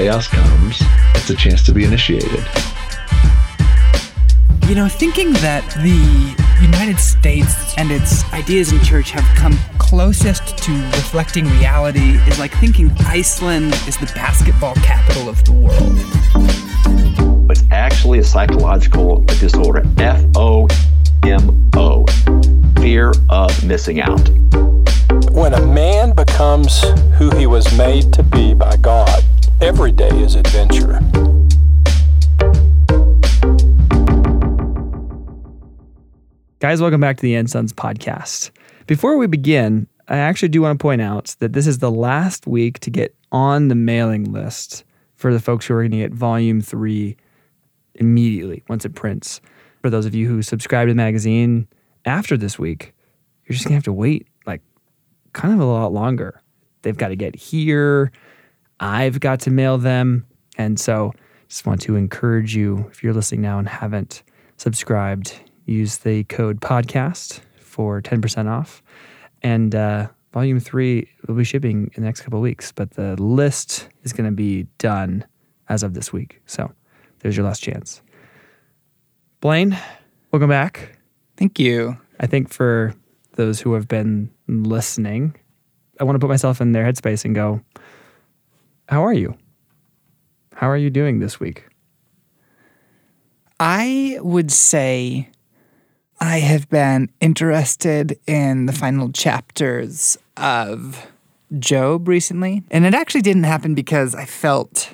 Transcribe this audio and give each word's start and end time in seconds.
chaos 0.00 0.28
comes, 0.28 0.80
it's 1.14 1.28
a 1.28 1.36
chance 1.36 1.62
to 1.62 1.74
be 1.74 1.84
initiated. 1.84 2.42
You 4.66 4.74
know, 4.74 4.88
thinking 4.88 5.34
that 5.44 5.62
the 5.82 6.34
United 6.64 6.98
States 6.98 7.74
and 7.76 7.90
its 7.90 8.24
ideas 8.32 8.72
in 8.72 8.80
church 8.82 9.10
have 9.10 9.26
come 9.36 9.58
closest 9.78 10.56
to 10.56 10.72
reflecting 10.96 11.44
reality 11.44 12.12
is 12.28 12.38
like 12.38 12.50
thinking 12.54 12.90
Iceland 13.00 13.74
is 13.86 13.98
the 13.98 14.10
basketball 14.14 14.74
capital 14.76 15.28
of 15.28 15.44
the 15.44 15.52
world. 15.52 15.98
It's 17.50 17.64
actually 17.70 18.20
a 18.20 18.24
psychological 18.24 19.18
disorder. 19.38 19.82
F 19.98 20.24
O 20.34 20.66
M 21.24 21.70
O. 21.76 22.06
Fear 22.80 23.12
of 23.28 23.64
missing 23.66 24.00
out. 24.00 24.30
When 25.30 25.52
a 25.52 25.66
man 25.66 26.14
becomes 26.14 26.80
who 27.18 27.28
he 27.36 27.46
was 27.46 27.76
made 27.76 28.14
to 28.14 28.22
be 28.22 28.54
by 28.54 28.76
God, 28.76 29.22
every 29.60 29.92
day 29.92 30.08
is 30.08 30.36
adventure. 30.36 30.98
Guys, 36.60 36.80
welcome 36.80 37.00
back 37.00 37.16
to 37.16 37.22
the 37.22 37.34
End 37.34 37.50
Sons 37.50 37.72
podcast. 37.72 38.50
Before 38.86 39.18
we 39.18 39.26
begin, 39.26 39.86
I 40.08 40.16
actually 40.16 40.48
do 40.48 40.62
want 40.62 40.78
to 40.78 40.82
point 40.82 41.02
out 41.02 41.36
that 41.40 41.52
this 41.52 41.66
is 41.66 41.78
the 41.78 41.90
last 41.90 42.46
week 42.46 42.78
to 42.80 42.90
get 42.90 43.14
on 43.32 43.68
the 43.68 43.74
mailing 43.74 44.32
list 44.32 44.84
for 45.16 45.32
the 45.32 45.40
folks 45.40 45.66
who 45.66 45.74
are 45.74 45.82
going 45.82 45.90
to 45.92 45.98
get 45.98 46.12
volume 46.12 46.62
three 46.62 47.16
immediately 47.94 48.62
once 48.68 48.84
it 48.86 48.94
prints. 48.94 49.42
For 49.82 49.90
those 49.90 50.06
of 50.06 50.14
you 50.14 50.26
who 50.26 50.42
subscribe 50.42 50.88
to 50.88 50.92
the 50.92 50.96
magazine 50.96 51.68
after 52.06 52.36
this 52.36 52.58
week, 52.58 52.94
you're 53.44 53.54
just 53.54 53.64
going 53.64 53.72
to 53.72 53.76
have 53.76 53.84
to 53.84 53.92
wait 53.92 54.26
like 54.46 54.62
kind 55.34 55.52
of 55.52 55.60
a 55.60 55.64
lot 55.64 55.92
longer. 55.92 56.40
They've 56.82 56.96
got 56.96 57.08
to 57.08 57.16
get 57.16 57.36
here. 57.36 58.10
I've 58.80 59.20
got 59.20 59.40
to 59.40 59.50
mail 59.50 59.78
them. 59.78 60.26
And 60.56 60.80
so 60.80 61.12
just 61.48 61.66
want 61.66 61.82
to 61.82 61.96
encourage 61.96 62.56
you, 62.56 62.86
if 62.90 63.02
you're 63.02 63.12
listening 63.12 63.42
now 63.42 63.58
and 63.58 63.68
haven't 63.68 64.22
subscribed, 64.56 65.38
use 65.66 65.98
the 65.98 66.24
code 66.24 66.60
podcast 66.60 67.40
for 67.60 68.00
10% 68.00 68.48
off. 68.48 68.82
And 69.42 69.74
uh, 69.74 70.08
volume 70.32 70.60
three 70.60 71.08
will 71.26 71.34
be 71.34 71.44
shipping 71.44 71.90
in 71.94 72.02
the 72.02 72.08
next 72.08 72.22
couple 72.22 72.38
of 72.38 72.42
weeks, 72.42 72.72
but 72.72 72.92
the 72.92 73.20
list 73.22 73.88
is 74.02 74.12
going 74.12 74.28
to 74.28 74.34
be 74.34 74.66
done 74.78 75.26
as 75.68 75.82
of 75.82 75.94
this 75.94 76.12
week. 76.12 76.40
So 76.46 76.72
there's 77.20 77.36
your 77.36 77.46
last 77.46 77.62
chance. 77.62 78.02
Blaine, 79.40 79.78
welcome 80.32 80.50
back. 80.50 80.98
Thank 81.36 81.58
you. 81.58 81.96
I 82.18 82.26
think 82.26 82.50
for 82.50 82.94
those 83.36 83.60
who 83.60 83.72
have 83.74 83.88
been 83.88 84.30
listening, 84.46 85.36
I 85.98 86.04
want 86.04 86.16
to 86.16 86.18
put 86.20 86.28
myself 86.28 86.60
in 86.60 86.72
their 86.72 86.84
headspace 86.84 87.24
and 87.24 87.34
go, 87.34 87.62
How 88.90 89.04
are 89.04 89.12
you? 89.12 89.36
How 90.52 90.68
are 90.68 90.76
you 90.76 90.90
doing 90.90 91.20
this 91.20 91.38
week? 91.38 91.68
I 93.60 94.18
would 94.20 94.50
say 94.50 95.30
I 96.20 96.38
have 96.38 96.68
been 96.68 97.08
interested 97.20 98.18
in 98.26 98.66
the 98.66 98.72
final 98.72 99.12
chapters 99.12 100.18
of 100.36 101.06
Job 101.60 102.08
recently. 102.08 102.64
And 102.72 102.84
it 102.84 102.92
actually 102.92 103.22
didn't 103.22 103.44
happen 103.44 103.76
because 103.76 104.16
I 104.16 104.24
felt 104.24 104.92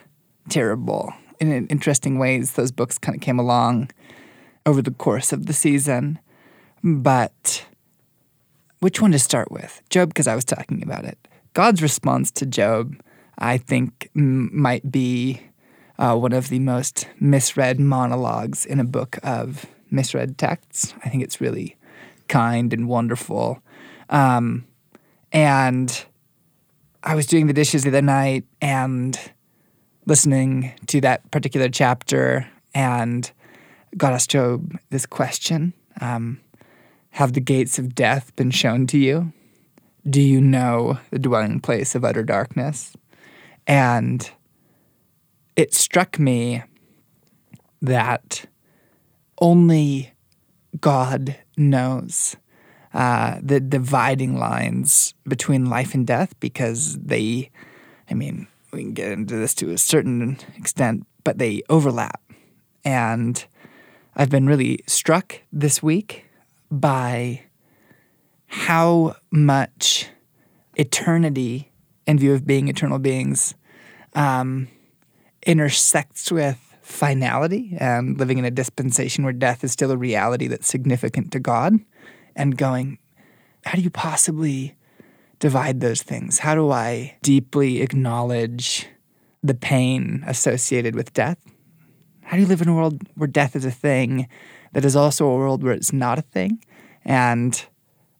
terrible. 0.50 1.14
In 1.40 1.66
interesting 1.68 2.18
ways, 2.18 2.52
those 2.52 2.72
books 2.72 2.98
kind 2.98 3.16
of 3.16 3.22
came 3.22 3.38
along 3.38 3.90
over 4.66 4.82
the 4.82 4.90
course 4.90 5.32
of 5.32 5.46
the 5.46 5.54
season. 5.54 6.18
But 6.84 7.64
which 8.80 9.00
one 9.00 9.12
to 9.12 9.18
start 9.18 9.50
with? 9.50 9.80
Job, 9.88 10.10
because 10.10 10.28
I 10.28 10.34
was 10.34 10.44
talking 10.44 10.82
about 10.82 11.06
it. 11.06 11.16
God's 11.54 11.80
response 11.80 12.30
to 12.32 12.44
Job, 12.44 12.94
I 13.38 13.58
think, 13.58 14.10
m- 14.16 14.50
might 14.52 14.90
be 14.90 15.40
uh, 15.98 16.16
one 16.16 16.32
of 16.32 16.48
the 16.48 16.58
most 16.58 17.08
misread 17.20 17.80
monologues 17.80 18.66
in 18.66 18.80
a 18.80 18.84
book 18.84 19.18
of 19.22 19.66
misread 19.90 20.38
texts. 20.38 20.94
I 21.04 21.08
think 21.08 21.22
it's 21.22 21.40
really 21.40 21.76
kind 22.28 22.72
and 22.72 22.88
wonderful. 22.88 23.60
Um, 24.10 24.66
and 25.32 26.04
I 27.02 27.14
was 27.14 27.26
doing 27.26 27.46
the 27.46 27.52
dishes 27.52 27.84
the 27.84 27.90
other 27.90 28.02
night 28.02 28.44
and 28.60 29.18
listening 30.06 30.72
to 30.86 31.00
that 31.00 31.30
particular 31.30 31.68
chapter, 31.68 32.48
and 32.74 33.30
God 33.96 34.12
asked 34.12 34.30
Job 34.30 34.78
this 34.90 35.06
question 35.06 35.72
um, 36.00 36.40
Have 37.10 37.32
the 37.32 37.40
gates 37.40 37.78
of 37.78 37.94
death 37.94 38.34
been 38.36 38.50
shown 38.50 38.86
to 38.88 38.98
you? 38.98 39.32
Do 40.08 40.20
you 40.20 40.40
know 40.40 40.98
the 41.10 41.18
dwelling 41.18 41.60
place 41.60 41.94
of 41.94 42.04
utter 42.04 42.22
darkness? 42.22 42.96
And 43.66 44.30
it 45.56 45.74
struck 45.74 46.18
me 46.18 46.62
that 47.82 48.46
only 49.40 50.12
God 50.80 51.36
knows 51.56 52.36
uh, 52.94 53.38
the 53.42 53.60
dividing 53.60 54.38
lines 54.38 55.14
between 55.28 55.66
life 55.66 55.94
and 55.94 56.06
death 56.06 56.38
because 56.40 56.96
they, 56.96 57.50
I 58.10 58.14
mean, 58.14 58.46
we 58.72 58.82
can 58.82 58.92
get 58.92 59.12
into 59.12 59.36
this 59.36 59.54
to 59.56 59.70
a 59.70 59.78
certain 59.78 60.38
extent, 60.56 61.06
but 61.24 61.38
they 61.38 61.62
overlap. 61.68 62.20
And 62.84 63.44
I've 64.14 64.30
been 64.30 64.46
really 64.46 64.80
struck 64.86 65.40
this 65.52 65.82
week 65.82 66.26
by 66.70 67.42
how 68.46 69.16
much 69.30 70.08
eternity, 70.76 71.70
in 72.06 72.18
view 72.18 72.32
of 72.32 72.46
being 72.46 72.68
eternal 72.68 72.98
beings, 72.98 73.54
um, 74.14 74.68
intersects 75.46 76.30
with 76.30 76.58
finality 76.82 77.76
and 77.78 78.18
living 78.18 78.38
in 78.38 78.44
a 78.44 78.50
dispensation 78.50 79.24
where 79.24 79.32
death 79.32 79.64
is 79.64 79.72
still 79.72 79.90
a 79.90 79.96
reality 79.96 80.46
that's 80.46 80.68
significant 80.68 81.32
to 81.32 81.40
God 81.40 81.74
and 82.36 82.56
going, 82.56 82.98
how 83.64 83.72
do 83.72 83.80
you 83.80 83.90
possibly 83.90 84.76
divide 85.40 85.80
those 85.80 86.02
things? 86.02 86.38
How 86.38 86.54
do 86.54 86.70
I 86.70 87.16
deeply 87.22 87.82
acknowledge 87.82 88.86
the 89.42 89.54
pain 89.54 90.22
associated 90.26 90.94
with 90.94 91.12
death? 91.12 91.38
How 92.22 92.36
do 92.36 92.42
you 92.42 92.48
live 92.48 92.62
in 92.62 92.68
a 92.68 92.74
world 92.74 93.02
where 93.14 93.26
death 93.26 93.56
is 93.56 93.64
a 93.64 93.70
thing 93.70 94.28
that 94.72 94.84
is 94.84 94.96
also 94.96 95.26
a 95.26 95.36
world 95.36 95.62
where 95.62 95.72
it's 95.72 95.92
not 95.92 96.18
a 96.18 96.22
thing? 96.22 96.62
And 97.04 97.64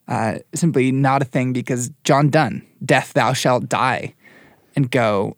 uh, 0.08 0.38
simply 0.54 0.92
not 0.92 1.22
a 1.22 1.24
thing 1.24 1.52
because 1.52 1.90
John 2.04 2.30
Donne, 2.30 2.66
death 2.84 3.12
thou 3.12 3.32
shalt 3.32 3.68
die, 3.68 4.14
and 4.74 4.90
go, 4.90 5.36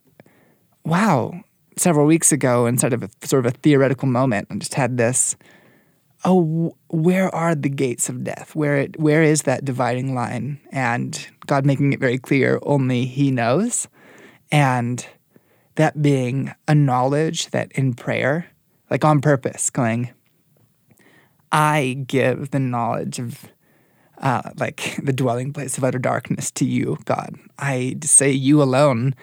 wow, 0.85 1.41
several 1.77 2.07
weeks 2.07 2.33
ago 2.33 2.67
inside 2.67 2.93
of 2.93 3.03
a 3.03 3.11
sort 3.25 3.47
of 3.47 3.53
a 3.53 3.57
theoretical 3.59 4.09
moment 4.09 4.49
I 4.51 4.57
just 4.57 4.75
had 4.75 4.97
this 4.97 5.37
oh 6.25 6.75
where 6.89 7.33
are 7.35 7.55
the 7.55 7.69
gates 7.69 8.09
of 8.09 8.25
death? 8.25 8.55
Where 8.55 8.77
it, 8.79 8.99
where 8.99 9.23
is 9.23 9.43
that 9.43 9.65
dividing 9.65 10.15
line? 10.15 10.61
And 10.73 11.29
god 11.47 11.65
making 11.65 11.93
it 11.93 12.01
very 12.01 12.19
clear 12.19 12.59
only 12.63 13.05
he 13.05 13.31
knows. 13.31 13.89
And 14.51 15.07
that 15.77 16.03
being 16.03 16.53
a 16.67 16.75
knowledge 16.75 17.51
that 17.51 17.71
in 17.73 17.95
prayer 17.95 18.47
like 18.91 19.05
on 19.05 19.21
purpose 19.21 19.71
going 19.71 20.11
i 21.53 22.05
give 22.07 22.51
the 22.51 22.59
knowledge 22.59 23.19
of 23.21 23.45
uh, 24.21 24.51
like 24.59 24.99
the 25.03 25.13
dwelling 25.13 25.53
place 25.53 25.79
of 25.79 25.85
utter 25.85 25.99
darkness 25.99 26.51
to 26.51 26.65
you 26.65 26.99
god 27.05 27.35
i 27.59 27.97
say 28.03 28.31
you 28.31 28.63
alone 28.63 29.15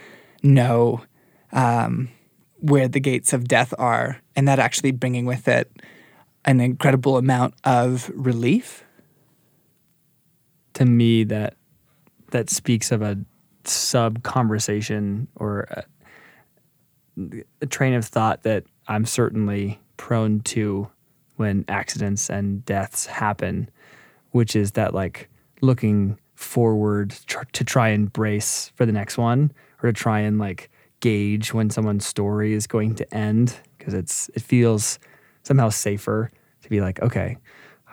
know 0.44 1.02
um, 1.52 2.10
where 2.60 2.88
the 2.88 3.00
gates 3.00 3.34
of 3.34 3.48
death 3.48 3.74
are, 3.78 4.22
and 4.36 4.48
that 4.48 4.60
actually 4.60 4.92
bringing 4.92 5.26
with 5.26 5.48
it 5.48 5.72
an 6.44 6.60
incredible 6.60 7.18
amount 7.18 7.56
of 7.64 8.12
relief. 8.14 8.84
To 10.74 10.86
me, 10.86 11.24
that 11.26 11.56
that 12.32 12.50
speaks 12.50 12.92
of 12.92 13.02
a 13.02 13.18
sub 13.64 14.24
conversation 14.24 15.28
or 15.36 15.62
a, 15.72 17.44
a 17.62 17.66
train 17.66 17.94
of 17.94 18.06
thought 18.06 18.44
that 18.44 18.66
I'm 18.88 19.06
certainly 19.06 19.80
prone 19.98 20.42
to 20.42 20.90
when 21.38 21.66
accidents 21.68 22.30
and 22.30 22.64
deaths 22.66 23.06
happen, 23.06 23.70
which 24.36 24.54
is 24.54 24.72
that 24.72 24.94
like 24.94 25.30
looking 25.62 26.20
forward 26.34 27.16
tr- 27.26 27.46
to 27.54 27.64
try 27.64 27.88
and 27.88 28.12
brace 28.12 28.70
for 28.76 28.86
the 28.86 28.92
next 28.92 29.18
one 29.18 29.50
or 29.82 29.88
to 29.90 29.94
try 29.94 30.20
and 30.20 30.38
like 30.38 30.70
gauge 31.00 31.54
when 31.54 31.70
someone's 31.70 32.06
story 32.06 32.52
is 32.52 32.68
going 32.68 32.94
to 32.94 33.14
end 33.14 33.58
because 33.78 33.94
it's 33.94 34.30
it 34.36 34.42
feels 34.42 35.00
somehow 35.44 35.70
safer 35.70 36.30
to 36.62 36.70
be 36.70 36.82
like, 36.82 37.02
okay, 37.02 37.38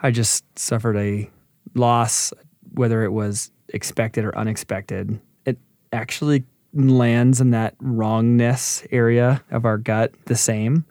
I 0.03 0.11
just 0.11 0.44
suffered 0.59 0.97
a 0.97 1.31
loss, 1.77 2.33
whether 2.75 3.05
it 3.05 3.12
was 3.12 3.53
expected 3.69 4.25
or 4.25 4.37
unexpected. 4.37 5.21
It 5.47 5.59
actually 5.93 6.43
lands 6.75 7.41
in 7.41 7.50
that 7.50 7.77
wrongness 7.79 8.85
area 8.91 9.44
of 9.53 9.65
our 9.65 9.79
gut 9.79 10.12
the 10.25 10.35
same. 10.35 10.87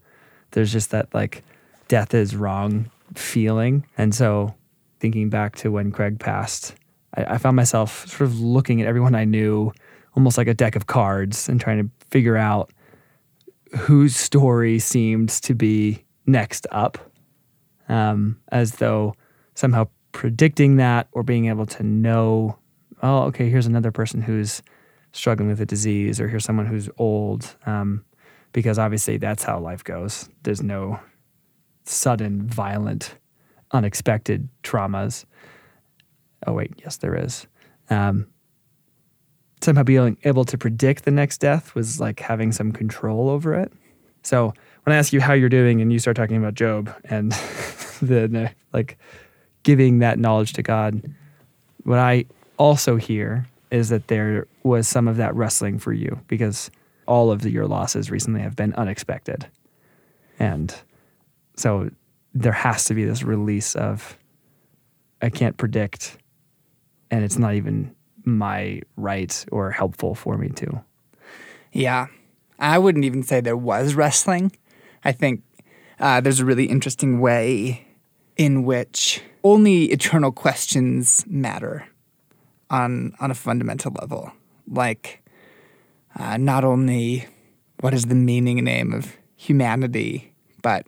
There's 0.51 0.71
just 0.71 0.92
that 0.92 1.13
like 1.13 1.44
death 1.89 2.13
is 2.13 2.38
wrong 2.38 2.89
feeling. 3.15 3.86
And 3.98 4.15
so 4.15 4.56
thinking 5.01 5.30
back 5.30 5.56
to 5.57 5.71
when 5.71 5.92
Craig 5.92 6.19
passed, 6.19 6.75
I, 7.15 7.24
I 7.33 7.38
found 7.39 7.56
myself 7.56 8.07
sort 8.07 8.21
of 8.21 8.39
looking 8.39 8.81
at 8.81 8.88
everyone 8.88 9.15
I 9.15 9.25
knew 9.25 9.74
almost 10.15 10.38
like 10.38 10.48
a 10.48 10.53
deck 10.53 10.75
of 10.75 10.86
cards 10.86 11.50
and 11.50 11.59
trying 11.59 11.83
to 11.83 12.06
figure 12.12 12.38
out 12.38 12.71
whose 13.75 14.15
story 14.15 14.77
seemed 14.80 15.30
to 15.30 15.56
be 15.56 16.03
next 16.27 16.68
up, 16.71 16.98
um, 17.89 18.39
as 18.51 18.74
though 18.74 19.15
somehow 19.56 19.88
predicting 20.12 20.75
that 20.75 21.07
or 21.13 21.24
being 21.24 21.48
able 21.48 21.65
to 21.65 21.83
know, 21.83 22.57
oh, 23.01 23.24
okay, 23.24 23.50
here's 23.50 23.65
another 23.65 23.92
person 23.92 24.21
who's 24.21 24.62
struggling 25.13 25.50
with 25.50 25.59
a 25.59 25.65
disease, 25.65 26.21
or 26.21 26.27
here's 26.27 26.45
someone 26.45 26.65
who's 26.65 26.89
old, 26.98 27.56
um, 27.65 28.06
because 28.51 28.77
obviously 28.77 29.18
that's 29.18 29.44
how 29.44 29.59
life 29.59 29.83
goes. 29.83 30.30
There's 30.44 30.62
no 30.62 31.00
sudden, 31.86 32.48
violent, 32.48 33.15
unexpected 33.73 34.47
traumas. 34.63 35.25
Oh 36.45 36.53
wait, 36.53 36.73
yes, 36.77 36.97
there 36.97 37.15
is. 37.15 37.47
Um, 37.89 38.27
somehow 39.62 39.83
being 39.83 40.18
able 40.23 40.45
to 40.45 40.57
predict 40.57 41.06
the 41.06 41.12
next 41.12 41.39
death 41.39 41.75
was 41.75 42.00
like 42.00 42.19
having 42.19 42.51
some 42.51 42.71
control 42.71 43.29
over 43.29 43.53
it. 43.53 43.71
So 44.23 44.53
when 44.83 44.95
I 44.95 44.97
ask 44.97 45.13
you 45.13 45.21
how 45.21 45.33
you're 45.33 45.50
doing 45.50 45.81
and 45.81 45.91
you 45.91 46.00
start 46.00 46.18
talking 46.18 46.38
about 46.38 46.53
Job 46.53 46.94
and 47.06 47.31
the 48.01 48.51
like 48.73 48.97
giving 49.63 50.00
that 50.00 50.19
knowledge 50.19 50.53
to 50.53 50.63
God, 50.63 51.01
what 51.83 52.00
I 52.00 52.25
also 52.57 52.95
hear 52.95 53.47
is 53.71 53.89
that 53.89 54.07
there 54.07 54.47
was 54.63 54.88
some 54.88 55.07
of 55.07 55.17
that 55.17 55.33
wrestling 55.35 55.79
for 55.79 55.94
you 55.94 56.19
because 56.27 56.69
all 57.07 57.31
of 57.31 57.45
your 57.45 57.67
losses 57.67 58.12
recently 58.12 58.41
have 58.41 58.56
been 58.56 58.74
unexpected. 58.74 59.47
And 60.39 60.74
so 61.56 61.89
there 62.33 62.51
has 62.51 62.86
to 62.86 62.94
be 62.94 63.06
this 63.06 63.24
release 63.24 63.75
of 63.75 64.18
I 65.22 65.30
can't 65.30 65.57
predict 65.57 66.18
and 67.12 67.24
it's 67.24 67.38
not 67.38 67.54
even 67.54 67.94
my 68.24 68.81
right 68.95 69.45
or 69.51 69.72
helpful 69.72 70.16
for 70.16 70.38
me 70.38 70.50
to. 70.50 70.83
Yeah. 71.74 72.07
I 72.60 72.78
wouldn't 72.78 73.06
even 73.06 73.24
say 73.24 73.42
there 73.42 73.57
was 73.57 73.95
wrestling. 73.95 74.51
I 75.04 75.12
think 75.12 75.44
uh, 76.00 76.22
there's 76.22 76.39
a 76.39 76.45
really 76.45 76.66
interesting 76.66 77.19
way 77.19 77.88
in 78.38 78.63
which 78.63 79.22
only 79.44 79.86
eternal 79.86 80.31
questions 80.31 81.25
matter 81.27 81.88
on 82.69 83.13
on 83.19 83.31
a 83.31 83.36
fundamental 83.36 83.92
level. 84.00 84.31
Like, 84.68 85.24
uh, 86.18 86.38
not 86.38 86.63
only 86.63 87.27
what 87.81 87.94
is 87.94 88.06
the 88.06 88.16
meaning 88.16 88.60
and 88.60 88.69
aim 88.69 88.94
of 88.94 89.18
humanity, 89.36 90.34
but 90.62 90.86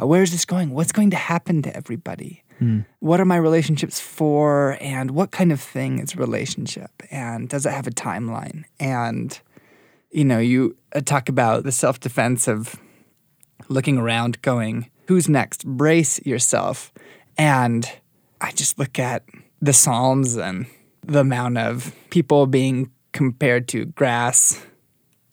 uh, 0.00 0.06
where 0.06 0.22
is 0.22 0.30
this 0.30 0.44
going? 0.44 0.70
What's 0.70 0.92
going 0.92 1.10
to 1.10 1.16
happen 1.16 1.62
to 1.62 1.76
everybody? 1.76 2.42
Mm. 2.60 2.84
What 3.00 3.20
are 3.20 3.24
my 3.24 3.36
relationships 3.36 4.00
for? 4.00 4.76
And 4.80 5.12
what 5.12 5.30
kind 5.30 5.52
of 5.52 5.60
thing 5.60 5.98
is 5.98 6.16
relationship? 6.16 6.90
And 7.10 7.48
does 7.48 7.66
it 7.66 7.72
have 7.72 7.86
a 7.86 7.90
timeline? 7.90 8.64
And, 8.78 9.38
you 10.10 10.24
know, 10.24 10.38
you 10.38 10.76
uh, 10.94 11.00
talk 11.00 11.28
about 11.28 11.64
the 11.64 11.72
self 11.72 12.00
defense 12.00 12.48
of 12.48 12.76
looking 13.68 13.98
around, 13.98 14.42
going, 14.42 14.90
who's 15.06 15.28
next? 15.28 15.66
Brace 15.66 16.24
yourself. 16.24 16.92
And 17.36 17.90
I 18.40 18.52
just 18.52 18.78
look 18.78 18.98
at 18.98 19.24
the 19.60 19.72
Psalms 19.72 20.36
and 20.36 20.66
the 21.02 21.20
amount 21.20 21.58
of 21.58 21.94
people 22.10 22.46
being 22.46 22.90
compared 23.12 23.68
to 23.68 23.86
grass, 23.86 24.64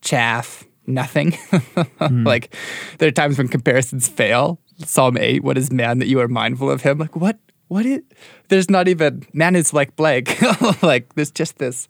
chaff, 0.00 0.64
nothing. 0.88 1.32
mm. 1.32 2.26
Like 2.26 2.54
there 2.98 3.08
are 3.08 3.12
times 3.12 3.38
when 3.38 3.48
comparisons 3.48 4.08
fail 4.08 4.60
Psalm 4.84 5.16
8, 5.16 5.42
what 5.42 5.58
is 5.58 5.72
man 5.72 5.98
that 5.98 6.06
you 6.06 6.20
are 6.20 6.28
mindful 6.28 6.70
of 6.70 6.82
him? 6.82 6.98
Like, 6.98 7.16
what? 7.16 7.38
What 7.68 7.84
is, 7.84 8.00
there's 8.48 8.70
not 8.70 8.88
even, 8.88 9.26
man 9.34 9.54
is 9.54 9.74
like 9.74 9.94
Blake. 9.94 10.40
like, 10.82 11.14
there's 11.14 11.30
just 11.30 11.58
this, 11.58 11.86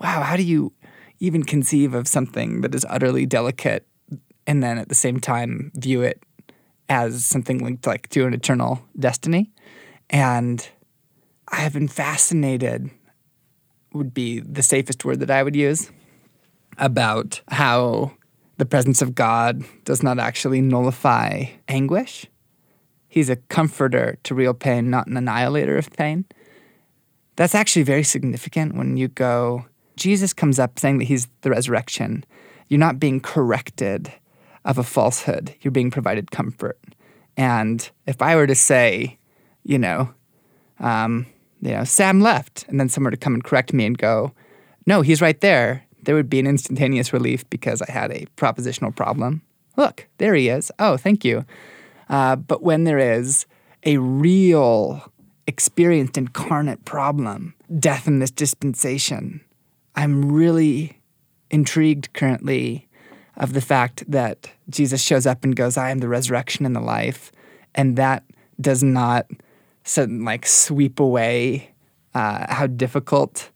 wow, 0.00 0.22
how 0.22 0.36
do 0.36 0.42
you 0.42 0.72
even 1.18 1.42
conceive 1.42 1.94
of 1.94 2.06
something 2.06 2.60
that 2.60 2.74
is 2.74 2.86
utterly 2.88 3.26
delicate 3.26 3.86
and 4.46 4.62
then 4.62 4.78
at 4.78 4.88
the 4.88 4.94
same 4.94 5.18
time 5.18 5.72
view 5.74 6.02
it 6.02 6.22
as 6.88 7.24
something 7.24 7.58
linked 7.58 7.86
like 7.86 8.08
to 8.10 8.26
an 8.26 8.34
eternal 8.34 8.82
destiny? 8.98 9.50
And 10.10 10.68
I 11.48 11.56
have 11.56 11.72
been 11.72 11.88
fascinated, 11.88 12.90
would 13.92 14.14
be 14.14 14.38
the 14.38 14.62
safest 14.62 15.04
word 15.04 15.18
that 15.20 15.30
I 15.30 15.42
would 15.42 15.56
use, 15.56 15.90
about 16.78 17.40
how 17.48 18.12
the 18.60 18.66
presence 18.66 19.00
of 19.00 19.14
God 19.14 19.64
does 19.86 20.02
not 20.02 20.18
actually 20.18 20.60
nullify 20.60 21.44
anguish. 21.66 22.26
He's 23.08 23.30
a 23.30 23.36
comforter 23.36 24.18
to 24.24 24.34
real 24.34 24.52
pain, 24.52 24.90
not 24.90 25.06
an 25.06 25.16
annihilator 25.16 25.78
of 25.78 25.90
pain. 25.94 26.26
That's 27.36 27.54
actually 27.54 27.84
very 27.84 28.02
significant 28.02 28.76
when 28.76 28.98
you 28.98 29.08
go, 29.08 29.64
Jesus 29.96 30.34
comes 30.34 30.58
up 30.58 30.78
saying 30.78 30.98
that 30.98 31.06
he's 31.06 31.26
the 31.40 31.48
resurrection. 31.48 32.22
You're 32.68 32.78
not 32.78 33.00
being 33.00 33.20
corrected 33.20 34.12
of 34.66 34.76
a 34.76 34.84
falsehood, 34.84 35.54
you're 35.62 35.72
being 35.72 35.90
provided 35.90 36.30
comfort. 36.30 36.78
And 37.38 37.90
if 38.06 38.20
I 38.20 38.36
were 38.36 38.46
to 38.46 38.54
say, 38.54 39.18
you 39.64 39.78
know, 39.78 40.12
um, 40.80 41.24
you 41.62 41.70
know, 41.70 41.84
Sam 41.84 42.20
left, 42.20 42.66
and 42.68 42.78
then 42.78 42.90
someone 42.90 43.12
to 43.12 43.16
come 43.16 43.32
and 43.32 43.42
correct 43.42 43.72
me 43.72 43.86
and 43.86 43.96
go, 43.96 44.34
no, 44.84 45.00
he's 45.00 45.22
right 45.22 45.40
there 45.40 45.86
there 46.04 46.14
would 46.14 46.30
be 46.30 46.40
an 46.40 46.46
instantaneous 46.46 47.12
relief 47.12 47.48
because 47.50 47.82
I 47.82 47.90
had 47.90 48.10
a 48.10 48.26
propositional 48.36 48.94
problem. 48.94 49.42
Look, 49.76 50.08
there 50.18 50.34
he 50.34 50.48
is. 50.48 50.70
Oh, 50.78 50.96
thank 50.96 51.24
you. 51.24 51.44
Uh, 52.08 52.36
but 52.36 52.62
when 52.62 52.84
there 52.84 52.98
is 52.98 53.46
a 53.84 53.98
real 53.98 55.12
experienced 55.46 56.18
incarnate 56.18 56.84
problem, 56.84 57.54
death 57.78 58.06
in 58.06 58.18
this 58.18 58.30
dispensation, 58.30 59.40
I'm 59.94 60.30
really 60.32 61.00
intrigued 61.50 62.12
currently 62.12 62.88
of 63.36 63.52
the 63.52 63.60
fact 63.60 64.04
that 64.10 64.50
Jesus 64.68 65.02
shows 65.02 65.26
up 65.26 65.44
and 65.44 65.56
goes, 65.56 65.76
I 65.76 65.90
am 65.90 65.98
the 65.98 66.08
resurrection 66.08 66.66
and 66.66 66.76
the 66.76 66.80
life. 66.80 67.32
And 67.74 67.96
that 67.96 68.24
does 68.60 68.82
not 68.82 69.26
suddenly 69.84 70.24
like 70.24 70.46
sweep 70.46 71.00
away 71.00 71.72
uh, 72.14 72.52
how 72.52 72.66
difficult 72.66 73.50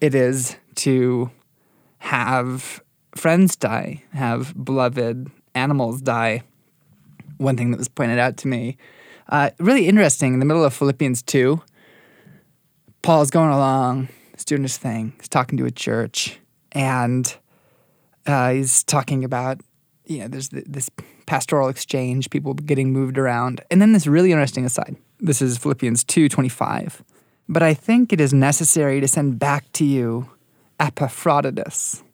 it 0.00 0.14
is 0.14 0.56
to 0.76 1.30
have 1.98 2.82
friends 3.14 3.56
die, 3.56 4.02
have 4.12 4.54
beloved 4.64 5.30
animals 5.54 6.00
die. 6.00 6.42
One 7.38 7.56
thing 7.56 7.70
that 7.70 7.78
was 7.78 7.88
pointed 7.88 8.18
out 8.18 8.36
to 8.38 8.48
me, 8.48 8.76
uh, 9.28 9.50
really 9.58 9.86
interesting, 9.86 10.32
in 10.32 10.38
the 10.38 10.46
middle 10.46 10.64
of 10.64 10.72
Philippians 10.72 11.22
2, 11.22 11.60
Paul's 13.02 13.30
going 13.30 13.50
along, 13.50 14.08
he's 14.32 14.44
doing 14.44 14.62
his 14.62 14.78
thing, 14.78 15.12
he's 15.18 15.28
talking 15.28 15.58
to 15.58 15.66
a 15.66 15.70
church, 15.70 16.40
and 16.72 17.36
uh, 18.26 18.52
he's 18.52 18.82
talking 18.82 19.24
about, 19.24 19.60
you 20.06 20.20
know, 20.20 20.28
there's 20.28 20.48
this 20.48 20.90
pastoral 21.26 21.68
exchange, 21.68 22.30
people 22.30 22.54
getting 22.54 22.92
moved 22.92 23.18
around. 23.18 23.60
And 23.70 23.82
then 23.82 23.92
this 23.92 24.06
really 24.06 24.32
interesting 24.32 24.64
aside. 24.64 24.96
This 25.20 25.42
is 25.42 25.58
Philippians 25.58 26.04
2:25. 26.04 27.02
But 27.50 27.62
I 27.62 27.74
think 27.74 28.12
it 28.12 28.20
is 28.20 28.34
necessary 28.34 29.00
to 29.00 29.08
send 29.08 29.38
back 29.38 29.70
to 29.72 29.84
you 29.84 30.30
Epaphroditus, 30.80 32.04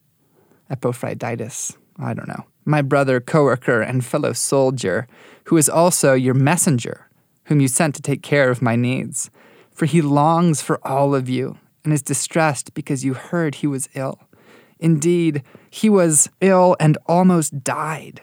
Epaphroditus, 0.71 1.76
I 1.99 2.14
don't 2.14 2.28
know, 2.28 2.47
my 2.64 2.83
brother, 2.83 3.21
coworker, 3.21 3.83
and 3.83 4.04
fellow 4.04 4.33
soldier, 4.33 5.06
who 5.44 5.56
is 5.56 5.68
also 5.68 6.14
your 6.14 6.35
messenger, 6.35 7.09
whom 7.44 7.61
you 7.61 7.68
sent 7.68 7.94
to 7.97 8.02
take 8.02 8.23
care 8.23 8.50
of 8.50 8.62
my 8.62 8.75
needs. 8.75 9.30
For 9.71 9.87
he 9.87 10.00
longs 10.00 10.62
for 10.62 10.85
all 10.87 11.14
of 11.14 11.28
you 11.28 11.59
and 11.83 11.92
is 11.92 12.00
distressed 12.00 12.73
because 12.75 13.04
you 13.04 13.14
heard 13.14 13.56
he 13.56 13.66
was 13.66 13.88
ill. 13.94 14.21
Indeed, 14.78 15.42
he 15.68 15.88
was 15.88 16.30
ill 16.40 16.76
and 16.80 16.97
almost 17.06 17.62
died. 17.64 18.23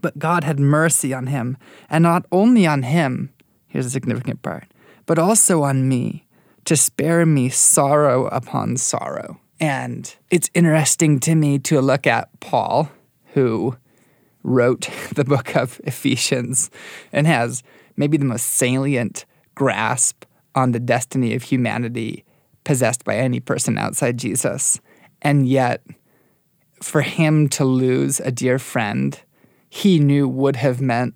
But 0.00 0.18
God 0.18 0.42
had 0.42 0.58
mercy 0.58 1.14
on 1.14 1.28
him, 1.28 1.56
and 1.88 2.02
not 2.02 2.26
only 2.32 2.66
on 2.66 2.82
him, 2.82 3.30
here's 3.68 3.86
a 3.86 3.90
significant 3.90 4.42
part, 4.42 4.64
but 5.06 5.18
also 5.18 5.62
on 5.62 5.88
me, 5.88 6.26
to 6.64 6.76
spare 6.76 7.26
me 7.26 7.48
sorrow 7.48 8.26
upon 8.26 8.76
sorrow. 8.76 9.40
And 9.62 10.12
it's 10.28 10.50
interesting 10.54 11.20
to 11.20 11.36
me 11.36 11.60
to 11.60 11.80
look 11.80 12.04
at 12.04 12.28
Paul, 12.40 12.90
who 13.26 13.76
wrote 14.42 14.88
the 15.14 15.24
book 15.24 15.56
of 15.56 15.80
Ephesians 15.84 16.68
and 17.12 17.28
has 17.28 17.62
maybe 17.96 18.16
the 18.16 18.24
most 18.24 18.44
salient 18.44 19.24
grasp 19.54 20.24
on 20.56 20.72
the 20.72 20.80
destiny 20.80 21.34
of 21.34 21.44
humanity 21.44 22.24
possessed 22.64 23.04
by 23.04 23.16
any 23.16 23.38
person 23.38 23.78
outside 23.78 24.18
Jesus. 24.18 24.80
And 25.22 25.46
yet, 25.46 25.86
for 26.82 27.02
him 27.02 27.48
to 27.50 27.64
lose 27.64 28.18
a 28.18 28.32
dear 28.32 28.58
friend 28.58 29.18
he 29.70 30.00
knew 30.00 30.28
would 30.28 30.56
have 30.56 30.80
meant 30.80 31.14